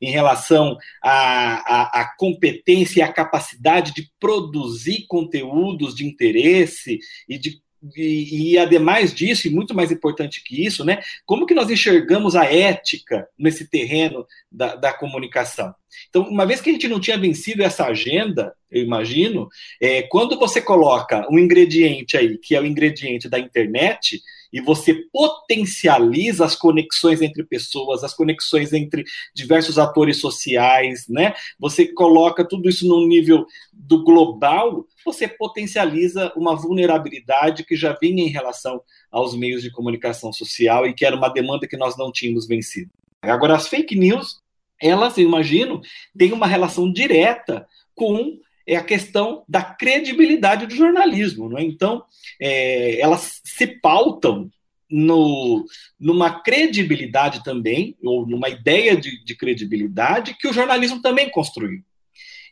em 0.00 0.10
relação 0.10 0.78
à, 1.02 2.00
à, 2.00 2.16
competência 2.16 3.00
e 3.00 3.02
à 3.02 3.12
capacidade 3.12 3.92
de 3.92 4.08
produzir 4.20 5.06
conteúdos 5.08 5.96
de 5.96 6.06
interesse 6.06 7.00
e 7.28 7.36
de 7.36 7.60
e, 7.96 8.52
e, 8.52 8.58
ademais 8.58 9.12
disso, 9.12 9.46
e 9.46 9.50
muito 9.50 9.74
mais 9.74 9.90
importante 9.90 10.42
que 10.42 10.64
isso, 10.64 10.84
né, 10.84 11.00
como 11.26 11.46
que 11.46 11.54
nós 11.54 11.70
enxergamos 11.70 12.34
a 12.34 12.44
ética 12.44 13.28
nesse 13.38 13.68
terreno 13.68 14.26
da, 14.50 14.74
da 14.74 14.92
comunicação? 14.92 15.74
Então, 16.08 16.22
uma 16.22 16.46
vez 16.46 16.60
que 16.60 16.70
a 16.70 16.72
gente 16.72 16.88
não 16.88 17.00
tinha 17.00 17.18
vencido 17.18 17.62
essa 17.62 17.86
agenda, 17.86 18.54
eu 18.70 18.82
imagino, 18.82 19.48
é, 19.80 20.02
quando 20.02 20.38
você 20.38 20.60
coloca 20.60 21.26
um 21.30 21.38
ingrediente 21.38 22.16
aí, 22.16 22.38
que 22.38 22.54
é 22.54 22.60
o 22.60 22.66
ingrediente 22.66 23.28
da 23.28 23.38
internet, 23.38 24.20
e 24.54 24.60
você 24.60 24.94
potencializa 25.12 26.44
as 26.44 26.54
conexões 26.54 27.20
entre 27.20 27.42
pessoas, 27.42 28.04
as 28.04 28.14
conexões 28.14 28.72
entre 28.72 29.02
diversos 29.34 29.80
atores 29.80 30.20
sociais, 30.20 31.08
né? 31.08 31.34
Você 31.58 31.88
coloca 31.88 32.46
tudo 32.46 32.68
isso 32.68 32.86
num 32.86 33.04
nível 33.04 33.44
do 33.72 34.04
global, 34.04 34.86
você 35.04 35.26
potencializa 35.26 36.32
uma 36.36 36.54
vulnerabilidade 36.54 37.64
que 37.64 37.74
já 37.74 37.98
vinha 38.00 38.22
em 38.22 38.28
relação 38.28 38.80
aos 39.10 39.36
meios 39.36 39.60
de 39.60 39.72
comunicação 39.72 40.32
social 40.32 40.86
e 40.86 40.94
que 40.94 41.04
era 41.04 41.16
uma 41.16 41.28
demanda 41.28 41.66
que 41.66 41.76
nós 41.76 41.98
não 41.98 42.12
tínhamos 42.12 42.46
vencido. 42.46 42.92
Agora, 43.22 43.56
as 43.56 43.66
fake 43.66 43.96
news, 43.96 44.40
elas, 44.80 45.18
eu 45.18 45.24
imagino, 45.24 45.80
têm 46.16 46.32
uma 46.32 46.46
relação 46.46 46.92
direta 46.92 47.66
com 47.92 48.38
é 48.66 48.76
a 48.76 48.84
questão 48.84 49.44
da 49.48 49.62
credibilidade 49.62 50.66
do 50.66 50.74
jornalismo. 50.74 51.48
Não 51.48 51.58
é? 51.58 51.62
Então, 51.62 52.04
é, 52.40 53.00
elas 53.00 53.40
se 53.44 53.66
pautam 53.66 54.50
no, 54.90 55.64
numa 55.98 56.42
credibilidade 56.42 57.42
também, 57.42 57.96
ou 58.02 58.26
numa 58.26 58.48
ideia 58.48 58.96
de, 58.96 59.24
de 59.24 59.36
credibilidade 59.36 60.36
que 60.38 60.48
o 60.48 60.52
jornalismo 60.52 61.02
também 61.02 61.30
construiu. 61.30 61.80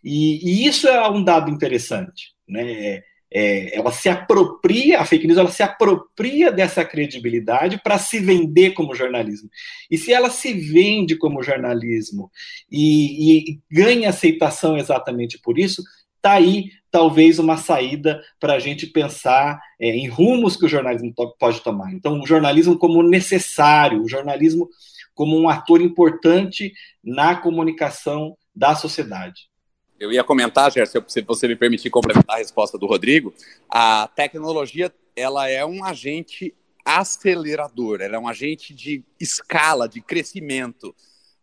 E, 0.03 0.41
e, 0.43 0.67
isso 0.67 0.89
é 0.89 1.09
um 1.09 1.23
dado 1.23 1.51
interessante. 1.51 2.35
Né? 2.49 3.03
É, 3.35 3.79
ela 3.79 3.91
se 3.91 4.09
apropria, 4.09 5.01
a 5.01 5.05
fake 5.05 5.27
news 5.27 5.39
ela 5.39 5.51
se 5.51 5.63
apropria 5.63 6.53
dessa 6.53 6.85
credibilidade 6.85 7.81
para 7.83 7.97
se 7.97 8.19
vender 8.19 8.73
como 8.73 8.95
jornalismo. 8.95 9.49
E 9.91 9.97
se 9.97 10.13
ela 10.13 10.29
se 10.29 10.53
vende 10.53 11.17
como 11.17 11.43
jornalismo 11.43 12.31
e, 12.71 13.53
e 13.53 13.61
ganha 13.71 14.11
aceitação 14.11 14.77
exatamente 14.77 15.39
por 15.39 15.59
isso, 15.59 15.83
está 16.23 16.35
aí 16.35 16.71
talvez 16.89 17.41
uma 17.41 17.57
saída 17.57 18.23
para 18.39 18.55
a 18.55 18.59
gente 18.61 18.87
pensar 18.87 19.61
é, 19.81 19.89
em 19.89 20.09
rumos 20.09 20.57
que 20.57 20.65
o 20.65 20.69
jornalismo 20.69 21.13
pode 21.39 21.61
tomar. 21.61 21.93
Então, 21.93 22.21
o 22.21 22.27
jornalismo 22.27 22.79
como 22.79 23.03
necessário, 23.03 24.03
o 24.03 24.09
jornalismo 24.09 24.69
como 25.15 25.39
um 25.39 25.49
ator 25.49 25.81
importante 25.81 26.73
na 27.03 27.35
comunicação 27.35 28.37
da 28.55 28.75
sociedade. 28.77 29.51
Eu 29.99 30.13
ia 30.13 30.23
comentar, 30.23 30.71
Gerson, 30.71 31.03
se 31.07 31.23
você 31.23 31.49
me 31.49 31.57
permitir 31.57 31.91
complementar 31.91 32.37
a 32.37 32.39
resposta 32.39 32.79
do 32.79 32.87
Rodrigo, 32.87 33.35
a 33.69 34.09
tecnologia 34.15 34.93
ela 35.17 35.49
é 35.49 35.65
um 35.65 35.85
agente 35.85 36.55
acelerador, 36.85 38.01
ela 38.01 38.17
é 38.17 38.19
um 38.19 38.29
agente 38.29 38.75
de 38.75 39.05
escala, 39.21 39.89
de 39.89 40.01
crescimento. 40.01 40.95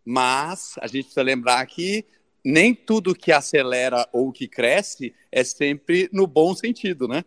Mas 0.06 0.76
a 0.82 0.88
gente 0.88 1.06
precisa 1.06 1.22
lembrar 1.22 1.66
que 1.68 2.06
nem 2.44 2.74
tudo 2.74 3.16
que 3.16 3.32
acelera 3.32 4.08
ou 4.12 4.32
que 4.32 4.48
cresce 4.48 5.14
é 5.32 5.44
sempre 5.44 6.10
no 6.12 6.26
bom 6.26 6.56
sentido, 6.56 7.08
né? 7.08 7.24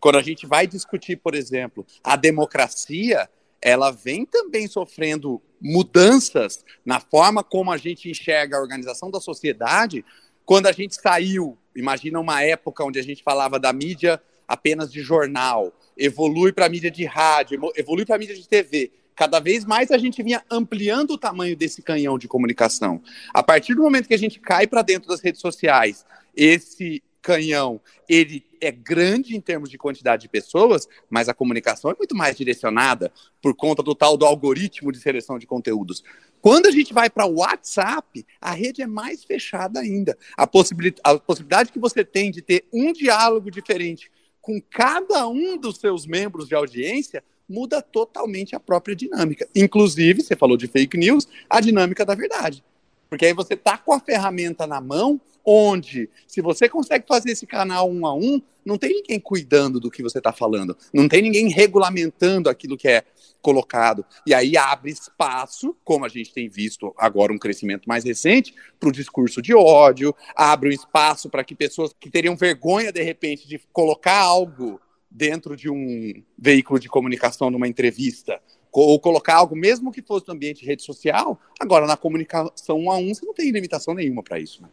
Quando 0.00 0.18
a 0.18 0.22
gente 0.22 0.46
vai 0.46 0.66
discutir, 0.66 1.16
por 1.16 1.34
exemplo, 1.34 1.86
a 2.02 2.16
democracia, 2.16 3.28
ela 3.60 3.90
vem 3.90 4.24
também 4.24 4.66
sofrendo 4.66 5.40
mudanças 5.60 6.64
na 6.84 7.00
forma 7.00 7.42
como 7.42 7.72
a 7.72 7.76
gente 7.76 8.10
enxerga 8.10 8.56
a 8.56 8.60
organização 8.60 9.10
da 9.10 9.20
sociedade. 9.20 10.04
Quando 10.44 10.66
a 10.66 10.72
gente 10.72 10.94
saiu, 10.94 11.56
imagina 11.74 12.20
uma 12.20 12.42
época 12.42 12.84
onde 12.84 12.98
a 12.98 13.02
gente 13.02 13.22
falava 13.22 13.58
da 13.58 13.72
mídia 13.72 14.20
apenas 14.46 14.92
de 14.92 15.00
jornal, 15.00 15.72
evolui 15.96 16.52
para 16.52 16.66
a 16.66 16.68
mídia 16.68 16.90
de 16.90 17.04
rádio, 17.04 17.58
evolui 17.74 18.04
para 18.04 18.14
a 18.14 18.18
mídia 18.18 18.36
de 18.36 18.46
TV 18.46 18.92
cada 19.16 19.40
vez 19.40 19.64
mais 19.64 19.90
a 19.90 19.98
gente 19.98 20.22
vinha 20.22 20.44
ampliando 20.50 21.12
o 21.12 21.18
tamanho 21.18 21.56
desse 21.56 21.80
canhão 21.80 22.18
de 22.18 22.28
comunicação. 22.28 23.02
A 23.32 23.42
partir 23.42 23.74
do 23.74 23.82
momento 23.82 24.06
que 24.06 24.14
a 24.14 24.18
gente 24.18 24.38
cai 24.38 24.66
para 24.66 24.82
dentro 24.82 25.08
das 25.08 25.20
redes 25.20 25.40
sociais, 25.40 26.04
esse 26.36 27.02
canhão, 27.22 27.80
ele 28.08 28.44
é 28.60 28.70
grande 28.70 29.36
em 29.36 29.40
termos 29.40 29.68
de 29.68 29.76
quantidade 29.76 30.22
de 30.22 30.28
pessoas, 30.28 30.86
mas 31.10 31.28
a 31.28 31.34
comunicação 31.34 31.90
é 31.90 31.94
muito 31.98 32.14
mais 32.14 32.36
direcionada 32.36 33.12
por 33.42 33.52
conta 33.52 33.82
do 33.82 33.96
tal 33.96 34.16
do 34.16 34.24
algoritmo 34.24 34.92
de 34.92 35.00
seleção 35.00 35.38
de 35.38 35.46
conteúdos. 35.46 36.04
Quando 36.40 36.66
a 36.66 36.70
gente 36.70 36.94
vai 36.94 37.10
para 37.10 37.26
o 37.26 37.38
WhatsApp, 37.38 38.24
a 38.40 38.52
rede 38.52 38.80
é 38.80 38.86
mais 38.86 39.24
fechada 39.24 39.80
ainda. 39.80 40.16
A, 40.36 40.46
possibilidade, 40.46 41.00
a 41.02 41.18
possibilidade 41.18 41.72
que 41.72 41.80
você 41.80 42.04
tem 42.04 42.30
de 42.30 42.42
ter 42.42 42.64
um 42.72 42.92
diálogo 42.92 43.50
diferente 43.50 44.08
com 44.40 44.60
cada 44.70 45.26
um 45.26 45.56
dos 45.56 45.78
seus 45.78 46.06
membros 46.06 46.46
de 46.46 46.54
audiência 46.54 47.24
muda 47.48 47.80
totalmente 47.80 48.54
a 48.54 48.60
própria 48.60 48.96
dinâmica. 48.96 49.48
Inclusive, 49.54 50.22
você 50.22 50.36
falou 50.36 50.56
de 50.56 50.66
fake 50.66 50.96
news, 50.96 51.28
a 51.48 51.60
dinâmica 51.60 52.04
da 52.04 52.14
verdade. 52.14 52.64
Porque 53.08 53.26
aí 53.26 53.32
você 53.32 53.54
está 53.54 53.78
com 53.78 53.92
a 53.92 54.00
ferramenta 54.00 54.66
na 54.66 54.80
mão, 54.80 55.20
onde, 55.44 56.10
se 56.26 56.40
você 56.40 56.68
consegue 56.68 57.04
fazer 57.06 57.30
esse 57.30 57.46
canal 57.46 57.88
um 57.88 58.04
a 58.04 58.12
um, 58.12 58.42
não 58.64 58.76
tem 58.76 58.94
ninguém 58.94 59.20
cuidando 59.20 59.78
do 59.78 59.92
que 59.92 60.02
você 60.02 60.18
está 60.18 60.32
falando, 60.32 60.76
não 60.92 61.08
tem 61.08 61.22
ninguém 61.22 61.48
regulamentando 61.48 62.50
aquilo 62.50 62.76
que 62.76 62.88
é 62.88 63.04
colocado. 63.40 64.04
E 64.26 64.34
aí 64.34 64.56
abre 64.56 64.90
espaço, 64.90 65.76
como 65.84 66.04
a 66.04 66.08
gente 66.08 66.34
tem 66.34 66.48
visto 66.48 66.92
agora 66.98 67.32
um 67.32 67.38
crescimento 67.38 67.88
mais 67.88 68.02
recente, 68.02 68.52
para 68.80 68.88
o 68.88 68.92
discurso 68.92 69.40
de 69.40 69.54
ódio, 69.54 70.12
abre 70.34 70.68
um 70.68 70.72
espaço 70.72 71.30
para 71.30 71.44
que 71.44 71.54
pessoas 71.54 71.92
que 72.00 72.10
teriam 72.10 72.34
vergonha, 72.34 72.90
de 72.90 73.02
repente, 73.02 73.46
de 73.46 73.60
colocar 73.72 74.18
algo 74.18 74.80
dentro 75.10 75.56
de 75.56 75.70
um 75.70 76.12
veículo 76.38 76.78
de 76.78 76.88
comunicação, 76.88 77.50
numa 77.50 77.68
entrevista, 77.68 78.40
ou 78.72 79.00
colocar 79.00 79.36
algo, 79.36 79.56
mesmo 79.56 79.90
que 79.90 80.02
fosse 80.02 80.28
no 80.28 80.34
ambiente 80.34 80.60
de 80.60 80.66
rede 80.66 80.82
social, 80.82 81.40
agora 81.58 81.86
na 81.86 81.96
comunicação 81.96 82.78
um 82.78 82.90
a 82.90 82.96
um, 82.96 83.14
você 83.14 83.24
não 83.24 83.32
tem 83.32 83.50
limitação 83.50 83.94
nenhuma 83.94 84.22
para 84.22 84.38
isso. 84.38 84.62
Né? 84.62 84.68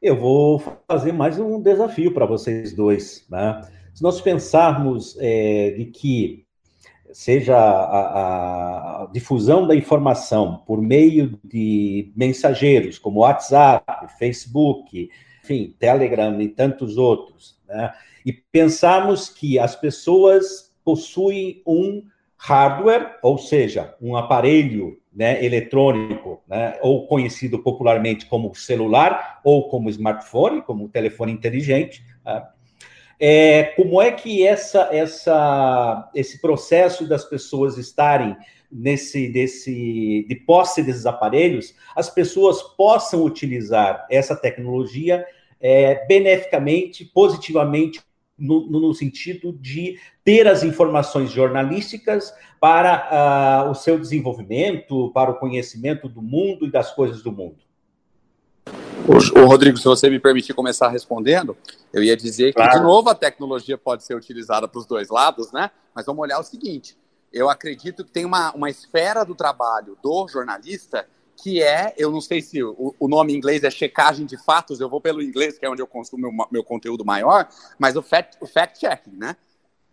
Eu 0.00 0.16
vou 0.16 0.62
fazer 0.88 1.12
mais 1.12 1.38
um 1.38 1.60
desafio 1.60 2.14
para 2.14 2.26
vocês 2.26 2.72
dois. 2.72 3.24
Né? 3.28 3.60
Se 3.92 4.02
nós 4.02 4.20
pensarmos 4.20 5.16
é, 5.18 5.72
de 5.72 5.86
que 5.86 6.46
seja 7.12 7.56
a, 7.56 9.02
a, 9.02 9.06
difusão 9.12 9.66
da 9.66 9.74
informação 9.74 10.62
por 10.66 10.80
meio 10.80 11.38
de 11.44 12.12
mensageiros 12.16 12.98
como 12.98 13.20
WhatsApp, 13.20 13.84
Facebook, 14.18 15.10
enfim, 15.42 15.74
Telegram 15.78 16.40
e 16.40 16.48
tantos 16.48 16.96
outros, 16.96 17.58
né? 17.70 17.92
e 18.26 18.32
pensarmos 18.32 19.28
que 19.28 19.58
as 19.58 19.74
pessoas 19.76 20.74
possuem 20.84 21.62
um 21.66 22.04
hardware, 22.36 23.18
ou 23.22 23.38
seja, 23.38 23.94
um 24.00 24.16
aparelho 24.16 24.98
né, 25.12 25.44
eletrônico, 25.44 26.42
né, 26.48 26.78
ou 26.80 27.06
conhecido 27.06 27.58
popularmente 27.62 28.26
como 28.26 28.54
celular, 28.54 29.40
ou 29.44 29.68
como 29.68 29.90
smartphone, 29.90 30.62
como 30.62 30.88
telefone 30.88 31.32
inteligente. 31.32 32.02
Né? 32.24 32.42
É, 33.18 33.64
como 33.76 34.00
é 34.00 34.10
que 34.10 34.46
essa, 34.46 34.88
essa, 34.90 36.10
esse 36.14 36.40
processo 36.40 37.06
das 37.06 37.24
pessoas 37.24 37.76
estarem 37.76 38.36
nesse 38.72 39.28
desse, 39.28 40.24
de 40.28 40.34
posse 40.36 40.82
desses 40.82 41.04
aparelhos, 41.04 41.74
as 41.94 42.08
pessoas 42.08 42.62
possam 42.62 43.24
utilizar 43.24 44.06
essa 44.10 44.36
tecnologia 44.36 45.26
é, 45.60 46.06
beneficamente, 46.06 47.04
positivamente 47.04 48.00
no, 48.38 48.66
no, 48.70 48.94
sentido 48.94 49.52
de 49.52 49.98
ter 50.24 50.48
as 50.48 50.62
informações 50.62 51.30
jornalísticas 51.30 52.32
para 52.58 53.66
uh, 53.66 53.70
o 53.70 53.74
seu 53.74 53.98
desenvolvimento, 53.98 55.10
para 55.12 55.30
o 55.30 55.34
conhecimento 55.34 56.08
do 56.08 56.22
mundo 56.22 56.66
e 56.66 56.70
das 56.70 56.94
coisas 56.94 57.22
do 57.22 57.30
mundo. 57.30 57.58
O, 59.06 59.46
Rodrigo, 59.46 59.76
se 59.76 59.84
você 59.84 60.08
me 60.08 60.18
permitir 60.18 60.54
começar 60.54 60.88
respondendo, 60.88 61.56
eu 61.92 62.02
ia 62.02 62.16
dizer 62.16 62.54
que, 62.54 62.68
de 62.68 62.80
novo, 62.80 63.10
a 63.10 63.14
tecnologia 63.14 63.76
pode 63.76 64.04
ser 64.04 64.14
utilizada 64.14 64.68
para 64.68 64.78
os 64.78 64.86
dois 64.86 65.08
lados, 65.08 65.52
né? 65.52 65.70
Mas 65.94 66.06
vamos 66.06 66.22
olhar 66.22 66.38
o 66.38 66.44
seguinte: 66.44 66.96
eu 67.32 67.48
acredito 67.48 68.04
que 68.04 68.10
tem 68.10 68.24
uma, 68.24 68.52
uma 68.52 68.70
esfera 68.70 69.24
do 69.24 69.34
trabalho 69.34 69.96
do 70.02 70.28
jornalista 70.28 71.06
que 71.42 71.62
é, 71.62 71.94
eu 71.96 72.10
não 72.10 72.20
sei 72.20 72.42
se 72.42 72.62
o, 72.62 72.94
o, 72.98 73.08
nome 73.08 73.32
em 73.32 73.36
inglês 73.36 73.64
é 73.64 73.70
checagem 73.70 74.26
de 74.26 74.36
fatos, 74.36 74.80
eu 74.80 74.88
vou 74.88 75.00
pelo 75.00 75.22
inglês, 75.22 75.58
que 75.58 75.64
é 75.64 75.70
onde 75.70 75.80
eu 75.82 75.86
consumo 75.86 76.30
meu, 76.30 76.46
meu 76.50 76.64
conteúdo 76.64 77.04
maior, 77.04 77.48
mas 77.78 77.96
o 77.96 78.02
fact, 78.02 78.36
o 78.40 78.46
fact 78.46 78.86
né? 79.12 79.36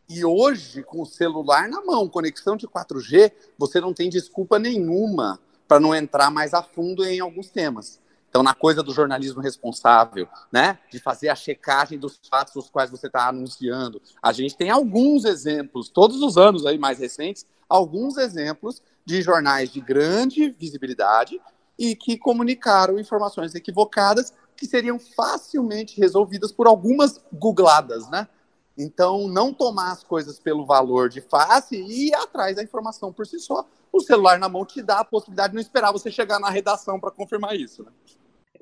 E 0.09 0.23
hoje, 0.23 0.83
com 0.83 1.01
o 1.01 1.05
celular 1.05 1.67
na 1.67 1.83
mão, 1.83 2.07
conexão 2.07 2.55
de 2.55 2.67
4G, 2.67 3.31
você 3.57 3.81
não 3.81 3.93
tem 3.93 4.09
desculpa 4.09 4.57
nenhuma 4.57 5.39
para 5.67 5.79
não 5.79 5.93
entrar 5.93 6.31
mais 6.31 6.53
a 6.53 6.63
fundo 6.63 7.03
em 7.03 7.19
alguns 7.19 7.49
temas. 7.49 7.99
Então, 8.29 8.41
na 8.43 8.53
coisa 8.53 8.83
do 8.83 8.93
jornalismo 8.93 9.41
responsável, 9.41 10.27
né, 10.51 10.79
de 10.91 10.99
fazer 10.99 11.29
a 11.29 11.35
checagem 11.35 11.97
dos 11.97 12.19
fatos 12.29 12.55
os 12.55 12.69
quais 12.69 12.89
você 12.89 13.07
está 13.07 13.27
anunciando, 13.27 14.01
a 14.21 14.31
gente 14.31 14.55
tem 14.55 14.69
alguns 14.69 15.25
exemplos, 15.25 15.89
todos 15.89 16.21
os 16.21 16.37
anos 16.37 16.65
aí 16.65 16.77
mais 16.77 16.99
recentes, 16.99 17.45
alguns 17.69 18.17
exemplos 18.17 18.81
de 19.05 19.21
jornais 19.21 19.71
de 19.71 19.79
grande 19.79 20.50
visibilidade 20.51 21.39
e 21.77 21.95
que 21.95 22.17
comunicaram 22.17 23.00
informações 23.00 23.55
equivocadas 23.55 24.33
que 24.55 24.65
seriam 24.65 24.97
facilmente 24.97 26.00
resolvidas 26.00 26.51
por 26.51 26.67
algumas 26.67 27.21
googladas, 27.31 28.09
né? 28.09 28.27
Então, 28.77 29.27
não 29.27 29.53
tomar 29.53 29.91
as 29.91 30.03
coisas 30.03 30.39
pelo 30.39 30.65
valor 30.65 31.09
de 31.09 31.19
face 31.21 31.75
e 31.75 32.09
ir 32.09 32.13
atrás 32.13 32.55
da 32.55 32.63
informação 32.63 33.12
por 33.12 33.25
si 33.25 33.39
só. 33.39 33.65
O 33.91 34.00
celular 34.00 34.38
na 34.38 34.47
mão 34.47 34.65
te 34.65 34.83
dá 34.83 35.00
a 35.00 35.05
possibilidade 35.05 35.50
de 35.50 35.55
não 35.55 35.62
esperar 35.62 35.91
você 35.91 36.12
chegar 36.12 36.39
na 36.39 36.50
redação 36.50 37.00
para 37.00 37.09
confirmar 37.09 37.55
isso. 37.55 37.83
Né? 37.83 37.91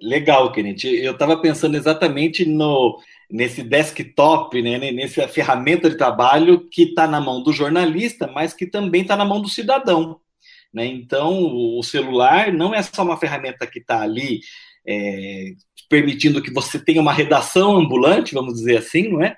Legal, 0.01 0.51
Kenneth. 0.53 0.85
Eu 0.85 1.13
estava 1.13 1.37
pensando 1.41 1.75
exatamente 1.75 2.45
no 2.45 2.97
nesse 3.31 3.63
desktop, 3.63 4.61
né, 4.61 4.91
nessa 4.91 5.27
ferramenta 5.27 5.89
de 5.89 5.97
trabalho 5.97 6.67
que 6.69 6.83
está 6.83 7.07
na 7.07 7.19
mão 7.19 7.41
do 7.41 7.51
jornalista, 7.51 8.27
mas 8.27 8.53
que 8.53 8.65
também 8.65 9.01
está 9.01 9.15
na 9.15 9.25
mão 9.25 9.41
do 9.41 9.49
cidadão. 9.49 10.19
Né? 10.73 10.85
Então, 10.85 11.41
o 11.77 11.81
celular 11.83 12.51
não 12.51 12.73
é 12.73 12.81
só 12.81 13.03
uma 13.03 13.17
ferramenta 13.17 13.65
que 13.65 13.79
está 13.79 14.01
ali 14.01 14.41
é, 14.87 15.53
permitindo 15.89 16.41
que 16.41 16.51
você 16.51 16.77
tenha 16.77 17.01
uma 17.01 17.13
redação 17.13 17.77
ambulante, 17.77 18.33
vamos 18.33 18.55
dizer 18.55 18.77
assim, 18.77 19.09
não 19.09 19.23
é? 19.23 19.35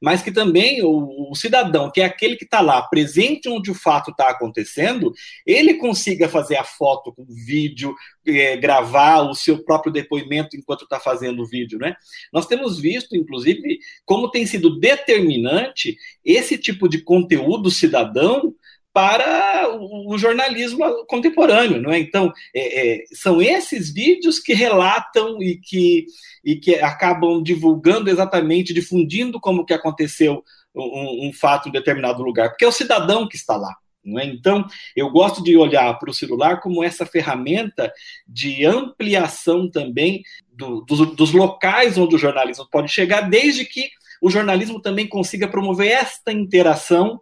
Mas 0.00 0.22
que 0.22 0.32
também 0.32 0.82
o, 0.82 1.30
o 1.30 1.34
cidadão, 1.34 1.90
que 1.90 2.00
é 2.00 2.04
aquele 2.04 2.36
que 2.36 2.44
está 2.44 2.60
lá, 2.60 2.80
presente 2.82 3.48
onde 3.48 3.70
o 3.70 3.74
fato 3.74 4.10
está 4.10 4.30
acontecendo, 4.30 5.12
ele 5.46 5.74
consiga 5.74 6.28
fazer 6.28 6.56
a 6.56 6.64
foto 6.64 7.12
com 7.12 7.22
o 7.22 7.34
vídeo, 7.34 7.94
é, 8.26 8.56
gravar 8.56 9.22
o 9.22 9.34
seu 9.34 9.62
próprio 9.62 9.92
depoimento 9.92 10.56
enquanto 10.56 10.84
está 10.84 10.98
fazendo 10.98 11.42
o 11.42 11.46
vídeo, 11.46 11.78
né? 11.78 11.94
Nós 12.32 12.46
temos 12.46 12.80
visto, 12.80 13.16
inclusive, 13.16 13.78
como 14.04 14.30
tem 14.30 14.46
sido 14.46 14.78
determinante 14.78 15.96
esse 16.24 16.56
tipo 16.56 16.88
de 16.88 17.02
conteúdo 17.02 17.70
cidadão 17.70 18.54
para 18.92 19.68
o 19.78 20.18
jornalismo 20.18 21.06
contemporâneo, 21.06 21.80
não 21.80 21.92
é? 21.92 21.98
Então, 21.98 22.32
é, 22.54 23.02
é, 23.02 23.04
são 23.12 23.40
esses 23.40 23.92
vídeos 23.92 24.38
que 24.38 24.52
relatam 24.52 25.40
e 25.40 25.56
que, 25.56 26.06
e 26.44 26.56
que 26.56 26.74
acabam 26.76 27.42
divulgando 27.42 28.10
exatamente, 28.10 28.74
difundindo 28.74 29.40
como 29.40 29.64
que 29.64 29.74
aconteceu 29.74 30.42
um, 30.74 31.28
um 31.28 31.32
fato 31.32 31.68
em 31.68 31.72
determinado 31.72 32.22
lugar, 32.22 32.50
porque 32.50 32.64
é 32.64 32.68
o 32.68 32.72
cidadão 32.72 33.28
que 33.28 33.36
está 33.36 33.56
lá. 33.56 33.74
É? 34.18 34.24
Então, 34.24 34.66
eu 34.96 35.10
gosto 35.10 35.42
de 35.42 35.56
olhar 35.56 35.98
para 35.98 36.10
o 36.10 36.14
celular 36.14 36.60
como 36.60 36.82
essa 36.82 37.04
ferramenta 37.04 37.92
de 38.26 38.64
ampliação 38.64 39.70
também 39.70 40.22
do, 40.52 40.80
dos, 40.80 41.14
dos 41.14 41.32
locais 41.32 41.98
onde 41.98 42.16
o 42.16 42.18
jornalismo 42.18 42.66
pode 42.70 42.90
chegar, 42.90 43.28
desde 43.28 43.64
que 43.64 43.90
o 44.22 44.30
jornalismo 44.30 44.80
também 44.80 45.06
consiga 45.06 45.48
promover 45.48 45.88
esta 45.88 46.32
interação 46.32 47.20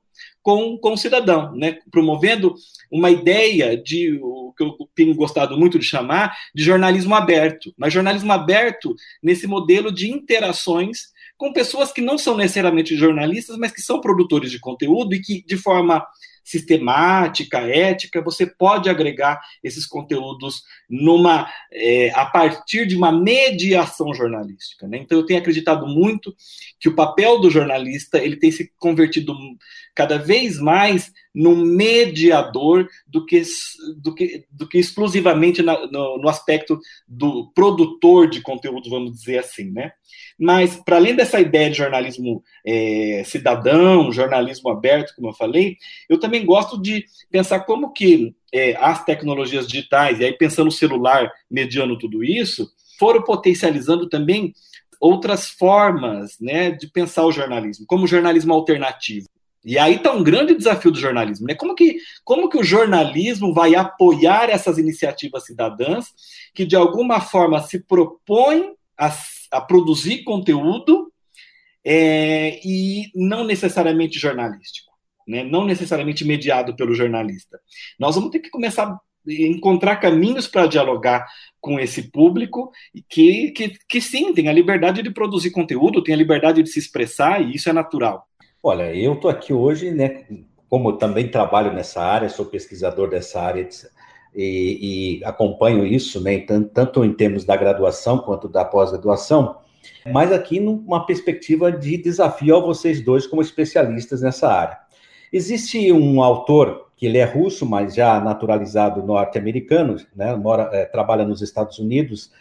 com, 0.48 0.78
com 0.78 0.94
o 0.94 0.96
cidadão, 0.96 1.54
né? 1.54 1.76
promovendo 1.90 2.54
uma 2.90 3.10
ideia 3.10 3.76
de 3.76 4.18
o 4.22 4.54
que 4.56 4.64
eu 4.64 4.74
tenho 4.94 5.14
gostado 5.14 5.58
muito 5.58 5.78
de 5.78 5.84
chamar 5.84 6.34
de 6.54 6.64
jornalismo 6.64 7.14
aberto, 7.14 7.70
mas 7.76 7.92
jornalismo 7.92 8.32
aberto 8.32 8.96
nesse 9.22 9.46
modelo 9.46 9.92
de 9.92 10.10
interações 10.10 11.08
com 11.36 11.52
pessoas 11.52 11.92
que 11.92 12.00
não 12.00 12.16
são 12.16 12.34
necessariamente 12.34 12.96
jornalistas, 12.96 13.58
mas 13.58 13.72
que 13.72 13.82
são 13.82 14.00
produtores 14.00 14.50
de 14.50 14.58
conteúdo 14.58 15.14
e 15.14 15.20
que, 15.20 15.44
de 15.44 15.58
forma 15.58 16.02
sistemática, 16.42 17.58
ética, 17.58 18.22
você 18.22 18.46
pode 18.46 18.88
agregar 18.88 19.38
esses 19.62 19.84
conteúdos 19.84 20.62
numa 20.88 21.48
é, 21.72 22.10
a 22.14 22.24
partir 22.24 22.86
de 22.86 22.96
uma 22.96 23.12
mediação 23.12 24.14
jornalística. 24.14 24.86
Né? 24.86 24.98
Então 24.98 25.18
eu 25.18 25.26
tenho 25.26 25.40
acreditado 25.40 25.86
muito 25.86 26.34
que 26.80 26.88
o 26.88 26.94
papel 26.94 27.40
do 27.40 27.50
jornalista 27.50 28.18
ele 28.18 28.36
tem 28.36 28.50
se 28.50 28.72
convertido 28.78 29.34
cada 29.94 30.16
vez 30.16 30.58
mais 30.58 31.12
num 31.34 31.56
mediador 31.56 32.88
do 33.06 33.26
que, 33.26 33.42
do 33.96 34.14
que, 34.14 34.44
do 34.50 34.68
que 34.68 34.78
exclusivamente 34.78 35.62
na, 35.62 35.86
no, 35.88 36.18
no 36.18 36.28
aspecto 36.28 36.80
do 37.06 37.52
produtor 37.52 38.28
de 38.28 38.40
conteúdo, 38.40 38.88
vamos 38.88 39.12
dizer 39.12 39.38
assim, 39.38 39.70
né? 39.70 39.92
Mas, 40.38 40.76
para 40.76 40.96
além 40.96 41.14
dessa 41.16 41.40
ideia 41.40 41.68
de 41.68 41.76
jornalismo 41.76 42.42
é, 42.64 43.22
cidadão, 43.26 44.12
jornalismo 44.12 44.70
aberto, 44.70 45.14
como 45.16 45.28
eu 45.28 45.34
falei, 45.34 45.76
eu 46.08 46.18
também 46.18 46.46
gosto 46.46 46.80
de 46.80 47.04
pensar 47.30 47.60
como 47.60 47.92
que 47.92 48.34
é, 48.52 48.76
as 48.76 49.04
tecnologias 49.04 49.66
digitais, 49.66 50.20
e 50.20 50.24
aí 50.24 50.32
pensando 50.32 50.66
no 50.66 50.72
celular 50.72 51.30
mediando 51.50 51.98
tudo 51.98 52.24
isso, 52.24 52.70
foram 52.98 53.22
potencializando 53.22 54.08
também 54.08 54.54
outras 55.00 55.48
formas 55.48 56.36
né, 56.40 56.70
de 56.70 56.88
pensar 56.88 57.24
o 57.24 57.32
jornalismo, 57.32 57.86
como 57.86 58.04
o 58.04 58.08
jornalismo 58.08 58.52
alternativo. 58.52 59.28
E 59.64 59.78
aí 59.78 59.96
está 59.96 60.12
um 60.12 60.22
grande 60.22 60.54
desafio 60.54 60.90
do 60.90 60.98
jornalismo, 60.98 61.46
né? 61.46 61.54
Como 61.54 61.74
que, 61.74 61.98
como 62.24 62.48
que 62.48 62.58
o 62.58 62.64
jornalismo 62.64 63.52
vai 63.52 63.74
apoiar 63.74 64.48
essas 64.48 64.78
iniciativas 64.78 65.44
cidadãs 65.44 66.06
que, 66.54 66.64
de 66.64 66.76
alguma 66.76 67.20
forma, 67.20 67.60
se 67.60 67.80
propõem 67.80 68.74
a, 68.96 69.12
a 69.50 69.60
produzir 69.60 70.22
conteúdo 70.22 71.12
é, 71.84 72.60
e 72.64 73.10
não 73.14 73.44
necessariamente 73.44 74.18
jornalístico, 74.18 74.87
né? 75.28 75.44
não 75.44 75.64
necessariamente 75.64 76.24
mediado 76.24 76.74
pelo 76.74 76.94
jornalista. 76.94 77.60
Nós 78.00 78.14
vamos 78.14 78.30
ter 78.30 78.40
que 78.40 78.50
começar 78.50 78.84
a 78.86 78.98
encontrar 79.28 79.96
caminhos 79.96 80.48
para 80.48 80.66
dialogar 80.66 81.26
com 81.60 81.78
esse 81.78 82.10
público 82.10 82.72
que, 83.08 83.50
que, 83.50 83.72
que 83.86 84.00
sim, 84.00 84.32
tem 84.32 84.48
a 84.48 84.52
liberdade 84.52 85.02
de 85.02 85.10
produzir 85.10 85.50
conteúdo, 85.50 86.02
tem 86.02 86.14
a 86.14 86.18
liberdade 86.18 86.62
de 86.62 86.70
se 86.70 86.78
expressar, 86.78 87.42
e 87.42 87.54
isso 87.54 87.68
é 87.68 87.72
natural. 87.72 88.24
Olha, 88.62 88.94
eu 88.94 89.12
estou 89.12 89.30
aqui 89.30 89.52
hoje, 89.52 89.90
né? 89.90 90.24
Como 90.68 90.94
também 90.94 91.30
trabalho 91.30 91.72
nessa 91.72 92.02
área, 92.02 92.28
sou 92.28 92.46
pesquisador 92.46 93.08
dessa 93.08 93.40
área 93.40 93.68
e, 94.34 95.18
e 95.20 95.24
acompanho 95.24 95.86
isso, 95.86 96.20
né? 96.22 96.38
Tanto 96.38 97.04
em 97.04 97.12
termos 97.12 97.44
da 97.44 97.56
graduação 97.56 98.18
quanto 98.18 98.48
da 98.48 98.64
pós-graduação, 98.64 99.58
mas 100.10 100.32
aqui 100.32 100.58
numa 100.58 101.04
perspectiva 101.06 101.70
de 101.70 101.96
desafio 101.98 102.56
a 102.56 102.60
vocês 102.60 103.04
dois 103.04 103.26
como 103.26 103.42
especialistas 103.42 104.22
nessa 104.22 104.48
área. 104.48 104.87
Existe 105.32 105.92
um 105.92 106.22
autor 106.22 106.88
que 106.96 107.06
ele 107.06 107.18
é 107.18 107.24
russo, 107.24 107.64
mas 107.64 107.94
já 107.94 108.20
naturalizado 108.20 109.02
norte-americano, 109.02 109.96
né? 110.14 110.34
Mora, 110.34 110.68
é, 110.72 110.84
trabalha 110.84 111.24
nos 111.24 111.40
Estados 111.40 111.78
Unidos, 111.78 112.32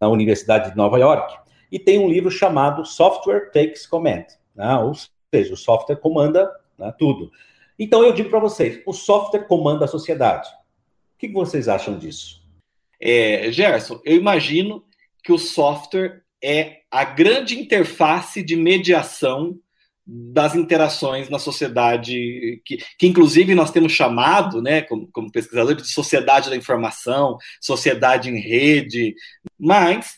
na 0.00 0.08
Universidade 0.08 0.70
de 0.70 0.76
Nova 0.76 0.98
York, 0.98 1.34
e 1.70 1.78
tem 1.78 1.98
um 1.98 2.08
livro 2.08 2.30
chamado 2.30 2.84
Software 2.84 3.50
Takes 3.50 3.86
Command, 3.86 4.26
né? 4.54 4.76
ou 4.76 4.92
seja, 5.34 5.54
o 5.54 5.56
software 5.56 5.96
comanda 5.96 6.50
né, 6.78 6.92
tudo. 6.98 7.30
Então 7.78 8.04
eu 8.04 8.12
digo 8.12 8.30
para 8.30 8.38
vocês, 8.38 8.80
o 8.86 8.92
software 8.92 9.46
comanda 9.46 9.84
a 9.84 9.88
sociedade. 9.88 10.48
O 11.14 11.18
que 11.18 11.28
vocês 11.28 11.68
acham 11.68 11.98
disso? 11.98 12.42
É, 13.00 13.50
Gerson, 13.50 14.00
eu 14.04 14.16
imagino 14.16 14.84
que 15.22 15.32
o 15.32 15.38
software 15.38 16.22
é 16.42 16.80
a 16.90 17.04
grande 17.04 17.58
interface 17.58 18.42
de 18.42 18.56
mediação 18.56 19.58
das 20.06 20.54
interações 20.54 21.28
na 21.28 21.38
sociedade, 21.38 22.62
que, 22.64 22.78
que 22.96 23.06
inclusive 23.08 23.54
nós 23.56 23.72
temos 23.72 23.92
chamado, 23.92 24.62
né, 24.62 24.82
como, 24.82 25.08
como 25.10 25.32
pesquisadores, 25.32 25.82
de 25.82 25.92
sociedade 25.92 26.48
da 26.48 26.56
informação, 26.56 27.36
sociedade 27.60 28.30
em 28.30 28.38
rede, 28.38 29.14
mas 29.58 30.16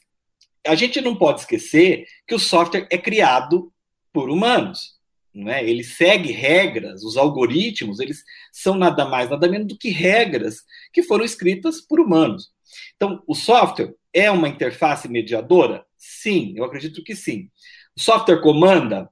a 0.67 0.75
gente 0.75 1.01
não 1.01 1.17
pode 1.17 1.41
esquecer 1.41 2.05
que 2.27 2.35
o 2.35 2.39
software 2.39 2.87
é 2.91 2.99
criado 2.99 3.73
por 4.13 4.29
humanos. 4.29 4.99
Né? 5.35 5.65
Ele 5.65 5.85
segue 5.85 6.33
regras, 6.33 7.03
os 7.03 7.17
algoritmos, 7.17 8.01
eles 8.01 8.23
são 8.53 8.75
nada 8.75 9.07
mais, 9.07 9.31
nada 9.31 9.49
menos 9.49 9.69
do 9.69 9.79
que 9.79 9.89
regras 9.89 10.65
que 10.93 11.03
foram 11.03 11.25
escritas 11.25 11.81
por 11.81 12.01
humanos. 12.01 12.51
Então, 12.97 13.23
o 13.27 13.35
software 13.35 13.95
é 14.13 14.31
uma 14.31 14.49
interface 14.49 15.09
mediadora? 15.09 15.87
Sim, 15.97 16.53
eu 16.57 16.65
acredito 16.65 17.03
que 17.03 17.15
sim. 17.15 17.49
O 17.97 18.01
software 18.01 18.41
comanda? 18.41 19.09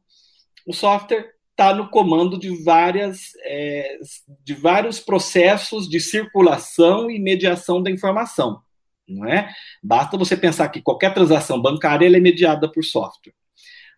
O 0.67 0.73
software 0.73 1.31
está 1.53 1.73
no 1.73 1.89
comando 1.89 2.39
de 2.39 2.63
várias 2.63 3.31
é, 3.45 3.99
de 4.45 4.53
vários 4.53 5.01
processos 5.01 5.89
de 5.89 5.99
circulação 6.01 7.11
e 7.11 7.19
mediação 7.19 7.83
da 7.83 7.91
informação, 7.91 8.61
não 9.09 9.27
é? 9.27 9.51
Basta 9.83 10.19
você 10.19 10.37
pensar 10.37 10.69
que 10.69 10.83
qualquer 10.83 11.15
transação 11.15 11.63
bancária 11.63 12.07
é 12.07 12.21
mediada 12.21 12.71
por 12.71 12.85
software. 12.85 13.33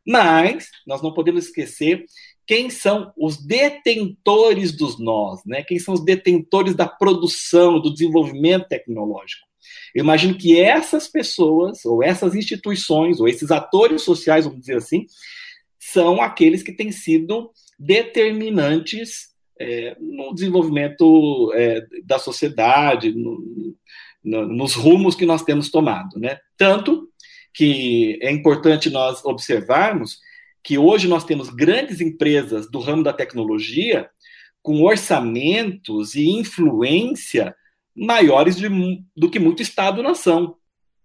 Mas 0.06 0.68
nós 0.86 1.02
não 1.02 1.12
podemos 1.12 1.46
esquecer 1.46 2.04
quem 2.46 2.70
são 2.70 3.12
os 3.16 3.36
detentores 3.44 4.72
dos 4.72 4.98
nós, 4.98 5.40
né? 5.44 5.62
Quem 5.62 5.78
são 5.78 5.92
os 5.92 6.04
detentores 6.04 6.74
da 6.74 6.86
produção, 6.86 7.80
do 7.80 7.92
desenvolvimento 7.92 8.68
tecnológico. 8.68 9.46
Eu 9.94 10.02
imagino 10.04 10.36
que 10.36 10.58
essas 10.58 11.08
pessoas, 11.08 11.84
ou 11.84 12.02
essas 12.02 12.34
instituições, 12.34 13.20
ou 13.20 13.28
esses 13.28 13.50
atores 13.50 14.02
sociais, 14.02 14.44
vamos 14.44 14.60
dizer 14.60 14.76
assim, 14.76 15.04
são 15.78 16.20
aqueles 16.20 16.62
que 16.62 16.72
têm 16.72 16.90
sido 16.90 17.50
determinantes 17.78 19.28
é, 19.60 19.96
no 20.00 20.34
desenvolvimento 20.34 21.52
é, 21.54 21.86
da 22.04 22.18
sociedade, 22.18 23.12
no, 23.12 23.76
nos 24.24 24.74
rumos 24.74 25.14
que 25.14 25.26
nós 25.26 25.42
temos 25.42 25.70
tomado, 25.70 26.18
né? 26.18 26.38
Tanto 26.56 27.08
que 27.54 28.18
é 28.22 28.30
importante 28.30 28.90
nós 28.90 29.24
observarmos 29.24 30.18
que 30.62 30.76
hoje 30.76 31.08
nós 31.08 31.24
temos 31.24 31.48
grandes 31.48 32.00
empresas 32.00 32.70
do 32.70 32.78
ramo 32.78 33.02
da 33.02 33.12
tecnologia 33.12 34.08
com 34.62 34.82
orçamentos 34.82 36.14
e 36.14 36.28
influência 36.28 37.54
maiores 37.96 38.56
de, 38.56 38.68
do 39.16 39.30
que 39.30 39.38
muito 39.38 39.62
Estado-nação. 39.62 40.56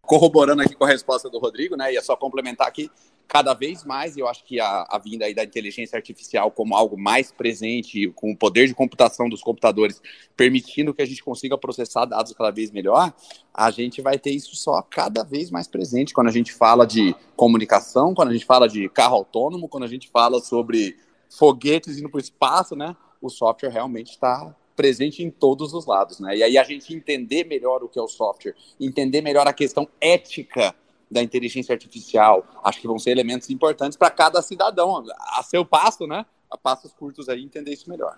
Corroborando 0.01 0.61
aqui 0.61 0.75
com 0.75 0.83
a 0.83 0.89
resposta 0.89 1.29
do 1.29 1.39
Rodrigo, 1.39 1.77
né? 1.77 1.93
E 1.93 1.97
é 1.97 2.01
só 2.01 2.15
complementar 2.15 2.67
aqui, 2.67 2.91
cada 3.33 3.55
vez 3.55 3.83
mais, 3.83 4.15
eu 4.15 4.27
acho 4.27 4.45
que 4.45 4.59
a, 4.59 4.85
a, 4.87 4.99
vinda 4.99 5.25
aí 5.25 5.33
da 5.33 5.43
inteligência 5.43 5.97
artificial 5.97 6.51
como 6.51 6.75
algo 6.75 6.95
mais 6.95 7.31
presente, 7.31 8.07
com 8.09 8.31
o 8.31 8.37
poder 8.37 8.67
de 8.67 8.75
computação 8.75 9.27
dos 9.27 9.41
computadores, 9.41 9.99
permitindo 10.37 10.93
que 10.93 11.01
a 11.01 11.05
gente 11.05 11.23
consiga 11.23 11.57
processar 11.57 12.05
dados 12.05 12.31
cada 12.33 12.51
vez 12.51 12.69
melhor, 12.69 13.11
a 13.51 13.71
gente 13.71 14.03
vai 14.03 14.19
ter 14.19 14.29
isso 14.29 14.55
só 14.55 14.83
cada 14.83 15.23
vez 15.23 15.49
mais 15.49 15.67
presente 15.67 16.13
quando 16.13 16.27
a 16.27 16.31
gente 16.31 16.53
fala 16.53 16.85
de 16.85 17.15
comunicação, 17.35 18.13
quando 18.13 18.29
a 18.29 18.33
gente 18.33 18.45
fala 18.45 18.69
de 18.69 18.87
carro 18.89 19.15
autônomo, 19.15 19.67
quando 19.67 19.85
a 19.85 19.89
gente 19.89 20.11
fala 20.11 20.39
sobre 20.39 20.95
foguetes 21.27 21.97
indo 21.97 22.11
para 22.11 22.19
o 22.19 22.21
espaço, 22.21 22.75
né? 22.75 22.95
O 23.19 23.29
software 23.29 23.71
realmente 23.71 24.11
está 24.11 24.55
presente 24.75 25.23
em 25.23 25.31
todos 25.31 25.73
os 25.73 25.87
lados, 25.87 26.19
né? 26.19 26.37
E 26.37 26.43
aí 26.43 26.55
a 26.55 26.63
gente 26.63 26.93
entender 26.93 27.45
melhor 27.45 27.83
o 27.83 27.89
que 27.89 27.97
é 27.97 28.01
o 28.01 28.07
software, 28.07 28.53
entender 28.79 29.21
melhor 29.21 29.47
a 29.47 29.53
questão 29.53 29.89
ética 29.99 30.75
da 31.13 31.23
inteligência 31.23 31.73
artificial, 31.73 32.45
acho 32.63 32.81
que 32.81 32.87
vão 32.87 32.99
ser 32.99 33.11
elementos 33.11 33.49
importantes 33.49 33.97
para 33.97 34.09
cada 34.09 34.41
cidadão, 34.41 35.05
a 35.37 35.43
seu 35.43 35.63
passo, 35.63 36.05
né? 36.05 36.25
A 36.49 36.57
passos 36.57 36.91
curtos 36.91 37.29
aí, 37.29 37.43
entender 37.43 37.71
isso 37.71 37.89
melhor. 37.89 38.17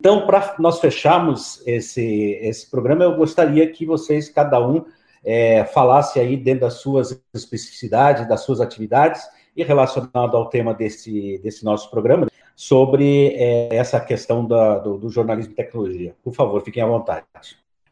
Então, 0.00 0.26
para 0.26 0.54
nós 0.58 0.78
fecharmos 0.78 1.60
esse, 1.66 2.38
esse 2.40 2.70
programa, 2.70 3.04
eu 3.04 3.16
gostaria 3.16 3.68
que 3.70 3.84
vocês, 3.84 4.28
cada 4.28 4.64
um, 4.64 4.84
é, 5.24 5.64
falasse 5.64 6.20
aí 6.20 6.36
dentro 6.36 6.60
das 6.60 6.74
suas 6.74 7.20
especificidades, 7.34 8.28
das 8.28 8.42
suas 8.42 8.60
atividades, 8.60 9.22
e 9.56 9.64
relacionado 9.64 10.36
ao 10.36 10.48
tema 10.48 10.72
desse, 10.72 11.38
desse 11.42 11.64
nosso 11.64 11.90
programa, 11.90 12.28
sobre 12.54 13.34
é, 13.34 13.74
essa 13.74 13.98
questão 14.00 14.46
da, 14.46 14.78
do, 14.78 14.98
do, 14.98 15.08
jornalismo 15.10 15.52
e 15.52 15.56
tecnologia. 15.56 16.14
Por 16.22 16.32
favor, 16.32 16.62
fiquem 16.62 16.82
à 16.82 16.86
vontade. 16.86 17.26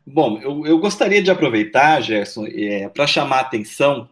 Bom, 0.07 0.39
eu, 0.39 0.65
eu 0.65 0.79
gostaria 0.79 1.21
de 1.21 1.31
aproveitar, 1.31 2.01
Gerson, 2.01 2.47
é, 2.47 2.89
para 2.89 3.07
chamar 3.07 3.39
a 3.39 3.41
atenção 3.41 4.09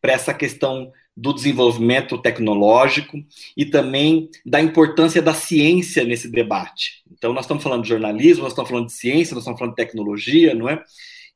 para 0.00 0.12
essa 0.12 0.32
questão 0.32 0.92
do 1.16 1.32
desenvolvimento 1.32 2.16
tecnológico 2.18 3.18
e 3.56 3.66
também 3.66 4.30
da 4.46 4.60
importância 4.60 5.20
da 5.20 5.34
ciência 5.34 6.04
nesse 6.04 6.30
debate. 6.30 7.02
Então, 7.10 7.32
nós 7.32 7.44
estamos 7.44 7.62
falando 7.62 7.82
de 7.82 7.88
jornalismo, 7.88 8.44
nós 8.44 8.52
estamos 8.52 8.70
falando 8.70 8.86
de 8.86 8.92
ciência, 8.92 9.34
nós 9.34 9.42
estamos 9.42 9.58
falando 9.58 9.74
de 9.74 9.84
tecnologia, 9.84 10.54
não 10.54 10.68
é? 10.68 10.80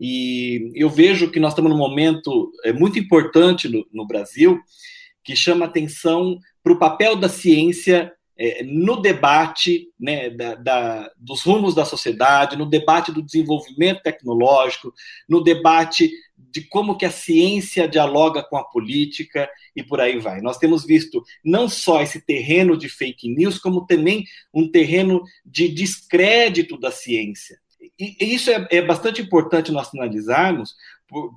E 0.01 0.71
eu 0.75 0.89
vejo 0.89 1.31
que 1.31 1.41
nós 1.41 1.53
estamos 1.53 1.71
num 1.71 1.79
momento 1.79 2.53
é, 2.65 2.73
muito 2.73 2.99
importante 2.99 3.69
no, 3.69 3.85
no 3.93 4.07
Brasil 4.07 4.61
que 5.25 5.35
chama 5.35 5.65
atenção 5.65 6.39
para 6.63 6.73
o 6.73 6.79
papel 6.79 7.17
da 7.17 7.29
ciência 7.29 8.13
é, 8.45 8.65
no 8.65 9.01
debate 9.01 9.87
né, 10.01 10.29
da, 10.29 10.57
da, 10.57 11.11
dos 11.17 11.43
rumos 11.43 11.77
da 11.77 11.85
sociedade, 11.85 12.57
no 12.57 12.67
debate 12.67 13.13
do 13.13 13.23
desenvolvimento 13.23 14.03
tecnológico, 14.03 14.93
no 15.29 15.41
debate 15.41 16.11
de 16.37 16.63
como 16.63 16.97
que 16.97 17.07
a 17.07 17.11
ciência 17.11 17.87
dialoga 17.87 18.43
com 18.43 18.57
a 18.57 18.65
política 18.65 19.49
e 19.77 19.83
por 19.85 20.01
aí 20.01 20.19
vai. 20.19 20.41
Nós 20.41 20.59
temos 20.59 20.85
visto 20.85 21.23
não 21.45 21.69
só 21.69 22.03
esse 22.03 22.21
terreno 22.21 22.77
de 22.77 22.89
fake 22.89 23.33
news, 23.33 23.61
como 23.61 23.87
também 23.87 24.25
um 24.53 24.69
terreno 24.69 25.23
de 25.47 25.69
descrédito 25.69 26.77
da 26.77 26.91
ciência. 26.91 27.61
E, 27.97 28.17
e 28.21 28.35
isso 28.35 28.51
é, 28.51 28.67
é 28.73 28.83
bastante 28.83 29.23
importante 29.23 29.71
nós 29.71 29.95
analisarmos, 29.95 30.75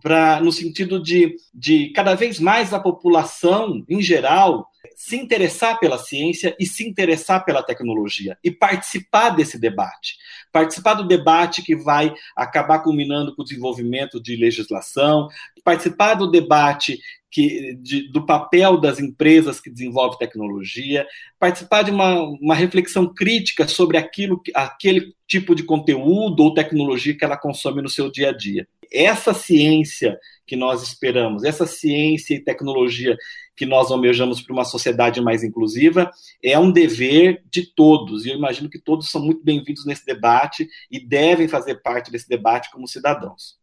pra, 0.02 0.40
no 0.42 0.52
sentido 0.52 1.00
de, 1.00 1.36
de 1.54 1.90
cada 1.90 2.16
vez 2.16 2.40
mais 2.40 2.74
a 2.74 2.80
população, 2.80 3.86
em 3.88 4.02
geral, 4.02 4.68
se 4.96 5.18
interessar 5.18 5.80
pela 5.80 5.98
ciência 5.98 6.56
e 6.60 6.66
se 6.66 6.88
interessar 6.88 7.44
pela 7.44 7.62
tecnologia 7.62 8.38
e 8.44 8.50
participar 8.50 9.32
desse 9.32 9.60
debate. 9.60 10.18
Participar 10.52 10.94
do 10.94 11.08
debate 11.08 11.62
que 11.62 11.76
vai 11.76 12.14
acabar 12.36 12.80
culminando 12.80 13.36
com 13.36 13.42
o 13.42 13.46
desenvolvimento 13.46 14.22
de 14.22 14.36
legislação, 14.36 15.28
participar 15.64 16.14
do 16.16 16.32
debate 16.32 17.00
que, 17.36 17.76
de, 17.82 18.10
do 18.14 18.26
papel 18.26 18.80
das 18.80 18.98
empresas 18.98 19.60
que 19.60 19.70
desenvolvem 19.70 20.18
tecnologia, 20.18 21.06
participar 21.38 21.82
de 21.82 21.92
uma, 21.92 22.22
uma 22.22 22.56
reflexão 22.56 23.14
crítica 23.14 23.68
sobre 23.68 23.98
aquilo, 23.98 24.42
aquele 24.54 25.14
tipo 25.28 25.54
de 25.54 25.64
conteúdo 25.64 26.42
ou 26.42 26.54
tecnologia 26.54 27.14
que 27.14 27.26
ela 27.26 27.36
consome 27.36 27.82
no 27.82 27.90
seu 27.90 28.10
dia 28.10 28.30
a 28.30 28.32
dia. 28.32 28.66
Essa 28.90 29.34
ciência 29.34 30.18
que 30.48 30.56
nós 30.56 30.82
esperamos, 30.82 31.44
essa 31.44 31.66
ciência 31.66 32.36
e 32.36 32.40
tecnologia 32.40 33.18
que 33.54 33.66
nós 33.66 33.92
almejamos 33.92 34.42
para 34.42 34.54
uma 34.54 34.64
sociedade 34.64 35.20
mais 35.20 35.44
inclusiva, 35.44 36.10
é 36.42 36.58
um 36.58 36.72
dever 36.72 37.44
de 37.52 37.66
todos. 37.66 38.26
E 38.26 38.30
eu 38.30 38.38
imagino 38.38 38.70
que 38.70 38.80
todos 38.80 39.12
são 39.12 39.22
muito 39.22 39.44
bem-vindos 39.44 39.86
nesse 39.86 40.06
debate 40.06 40.70
e 40.90 41.06
devem 41.06 41.50
fazer 41.50 41.82
parte 41.82 42.10
desse 42.10 42.30
debate 42.30 42.72
como 42.72 42.88
cidadãos. 42.88 43.58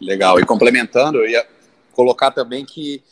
Legal. 0.00 0.40
E 0.40 0.44
complementando, 0.44 1.18
eu 1.18 1.30
ia 1.30 1.46
colocar 1.92 2.30
também 2.30 2.64
que 2.64 3.02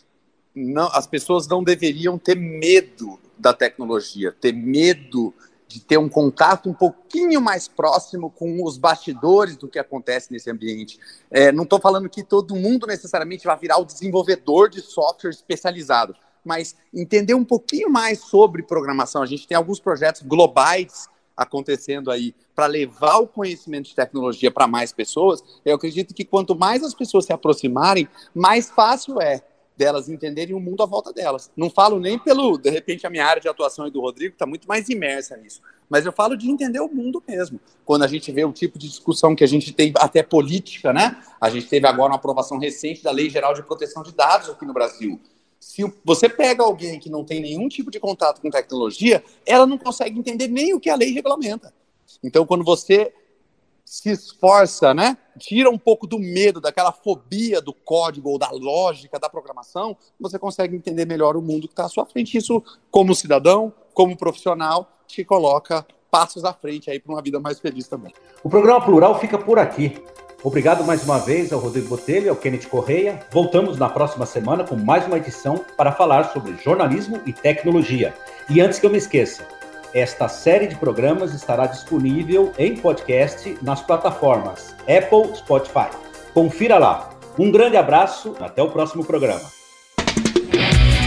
não, 0.54 0.88
as 0.92 1.06
pessoas 1.06 1.46
não 1.46 1.62
deveriam 1.62 2.18
ter 2.18 2.34
medo 2.34 3.18
da 3.38 3.52
tecnologia, 3.52 4.32
ter 4.32 4.52
medo 4.52 5.32
de 5.70 5.80
ter 5.80 5.98
um 5.98 6.08
contato 6.08 6.68
um 6.68 6.74
pouquinho 6.74 7.40
mais 7.40 7.68
próximo 7.68 8.28
com 8.28 8.64
os 8.64 8.76
bastidores 8.76 9.56
do 9.56 9.68
que 9.68 9.78
acontece 9.78 10.32
nesse 10.32 10.50
ambiente. 10.50 10.98
É, 11.30 11.52
não 11.52 11.62
estou 11.62 11.80
falando 11.80 12.10
que 12.10 12.24
todo 12.24 12.56
mundo 12.56 12.88
necessariamente 12.88 13.46
vai 13.46 13.56
virar 13.56 13.78
o 13.78 13.84
desenvolvedor 13.84 14.68
de 14.68 14.80
software 14.80 15.30
especializado, 15.30 16.16
mas 16.44 16.74
entender 16.92 17.34
um 17.34 17.44
pouquinho 17.44 17.88
mais 17.88 18.18
sobre 18.18 18.64
programação. 18.64 19.22
A 19.22 19.26
gente 19.26 19.46
tem 19.46 19.56
alguns 19.56 19.78
projetos 19.78 20.22
globais 20.22 21.08
acontecendo 21.40 22.10
aí 22.10 22.34
para 22.54 22.66
levar 22.66 23.16
o 23.16 23.26
conhecimento 23.26 23.86
de 23.86 23.94
tecnologia 23.94 24.50
para 24.50 24.68
mais 24.68 24.92
pessoas. 24.92 25.42
Eu 25.64 25.74
acredito 25.74 26.12
que 26.12 26.22
quanto 26.22 26.54
mais 26.54 26.84
as 26.84 26.92
pessoas 26.92 27.24
se 27.24 27.32
aproximarem, 27.32 28.06
mais 28.34 28.68
fácil 28.68 29.18
é 29.22 29.42
delas 29.74 30.10
entenderem 30.10 30.54
o 30.54 30.60
mundo 30.60 30.82
à 30.82 30.86
volta 30.86 31.10
delas. 31.10 31.50
Não 31.56 31.70
falo 31.70 31.98
nem 31.98 32.18
pelo, 32.18 32.58
de 32.58 32.68
repente, 32.68 33.06
a 33.06 33.10
minha 33.10 33.24
área 33.24 33.40
de 33.40 33.48
atuação 33.48 33.86
e 33.86 33.90
do 33.90 34.02
Rodrigo 34.02 34.34
está 34.34 34.44
muito 34.44 34.68
mais 34.68 34.90
imersa 34.90 35.34
nisso, 35.38 35.62
mas 35.88 36.04
eu 36.04 36.12
falo 36.12 36.36
de 36.36 36.50
entender 36.50 36.80
o 36.80 36.88
mundo 36.88 37.22
mesmo. 37.26 37.58
Quando 37.82 38.02
a 38.02 38.06
gente 38.06 38.30
vê 38.30 38.44
o 38.44 38.52
tipo 38.52 38.78
de 38.78 38.86
discussão 38.86 39.34
que 39.34 39.42
a 39.42 39.46
gente 39.46 39.72
tem, 39.72 39.94
até 39.96 40.22
política, 40.22 40.92
né? 40.92 41.16
A 41.40 41.48
gente 41.48 41.66
teve 41.66 41.86
agora 41.86 42.10
uma 42.10 42.16
aprovação 42.16 42.58
recente 42.58 43.02
da 43.02 43.10
Lei 43.10 43.30
Geral 43.30 43.54
de 43.54 43.62
Proteção 43.62 44.02
de 44.02 44.12
Dados 44.12 44.50
aqui 44.50 44.66
no 44.66 44.74
Brasil. 44.74 45.18
Se 45.60 45.84
você 46.02 46.26
pega 46.26 46.64
alguém 46.64 46.98
que 46.98 47.10
não 47.10 47.22
tem 47.22 47.38
nenhum 47.40 47.68
tipo 47.68 47.90
de 47.90 48.00
contato 48.00 48.40
com 48.40 48.48
tecnologia, 48.48 49.22
ela 49.44 49.66
não 49.66 49.76
consegue 49.76 50.18
entender 50.18 50.48
nem 50.48 50.72
o 50.72 50.80
que 50.80 50.88
a 50.88 50.96
lei 50.96 51.12
regulamenta. 51.12 51.72
Então, 52.24 52.46
quando 52.46 52.64
você 52.64 53.12
se 53.84 54.08
esforça, 54.08 54.94
né? 54.94 55.18
Tira 55.36 55.68
um 55.68 55.76
pouco 55.76 56.06
do 56.06 56.16
medo, 56.16 56.60
daquela 56.60 56.92
fobia 56.92 57.60
do 57.60 57.72
código 57.72 58.30
ou 58.30 58.38
da 58.38 58.48
lógica 58.50 59.18
da 59.18 59.28
programação, 59.28 59.96
você 60.18 60.38
consegue 60.38 60.76
entender 60.76 61.04
melhor 61.04 61.36
o 61.36 61.42
mundo 61.42 61.66
que 61.66 61.72
está 61.72 61.86
à 61.86 61.88
sua 61.88 62.06
frente. 62.06 62.38
Isso, 62.38 62.62
como 62.88 63.16
cidadão, 63.16 63.72
como 63.92 64.16
profissional, 64.16 64.88
te 65.08 65.24
coloca 65.24 65.84
passos 66.08 66.44
à 66.44 66.52
frente 66.52 66.88
aí 66.88 67.00
para 67.00 67.12
uma 67.12 67.20
vida 67.20 67.40
mais 67.40 67.58
feliz 67.58 67.88
também. 67.88 68.14
O 68.44 68.48
programa 68.48 68.80
Plural 68.80 69.18
fica 69.18 69.36
por 69.36 69.58
aqui. 69.58 70.00
Obrigado 70.42 70.82
mais 70.84 71.04
uma 71.04 71.18
vez 71.18 71.52
ao 71.52 71.60
Rodrigo 71.60 71.88
Botelho 71.88 72.26
e 72.26 72.28
ao 72.30 72.36
Kenneth 72.36 72.66
Correia. 72.66 73.20
Voltamos 73.30 73.76
na 73.76 73.90
próxima 73.90 74.24
semana 74.24 74.64
com 74.64 74.74
mais 74.74 75.06
uma 75.06 75.18
edição 75.18 75.62
para 75.76 75.92
falar 75.92 76.32
sobre 76.32 76.56
jornalismo 76.56 77.20
e 77.26 77.32
tecnologia. 77.32 78.14
E 78.48 78.60
antes 78.60 78.78
que 78.78 78.86
eu 78.86 78.90
me 78.90 78.96
esqueça, 78.96 79.46
esta 79.92 80.28
série 80.28 80.66
de 80.66 80.76
programas 80.76 81.34
estará 81.34 81.66
disponível 81.66 82.52
em 82.58 82.74
podcast 82.74 83.58
nas 83.60 83.82
plataformas 83.82 84.74
Apple, 84.82 85.36
Spotify. 85.36 85.90
Confira 86.32 86.78
lá. 86.78 87.10
Um 87.38 87.50
grande 87.50 87.76
abraço, 87.76 88.34
até 88.40 88.62
o 88.62 88.70
próximo 88.70 89.04
programa. 89.04 89.59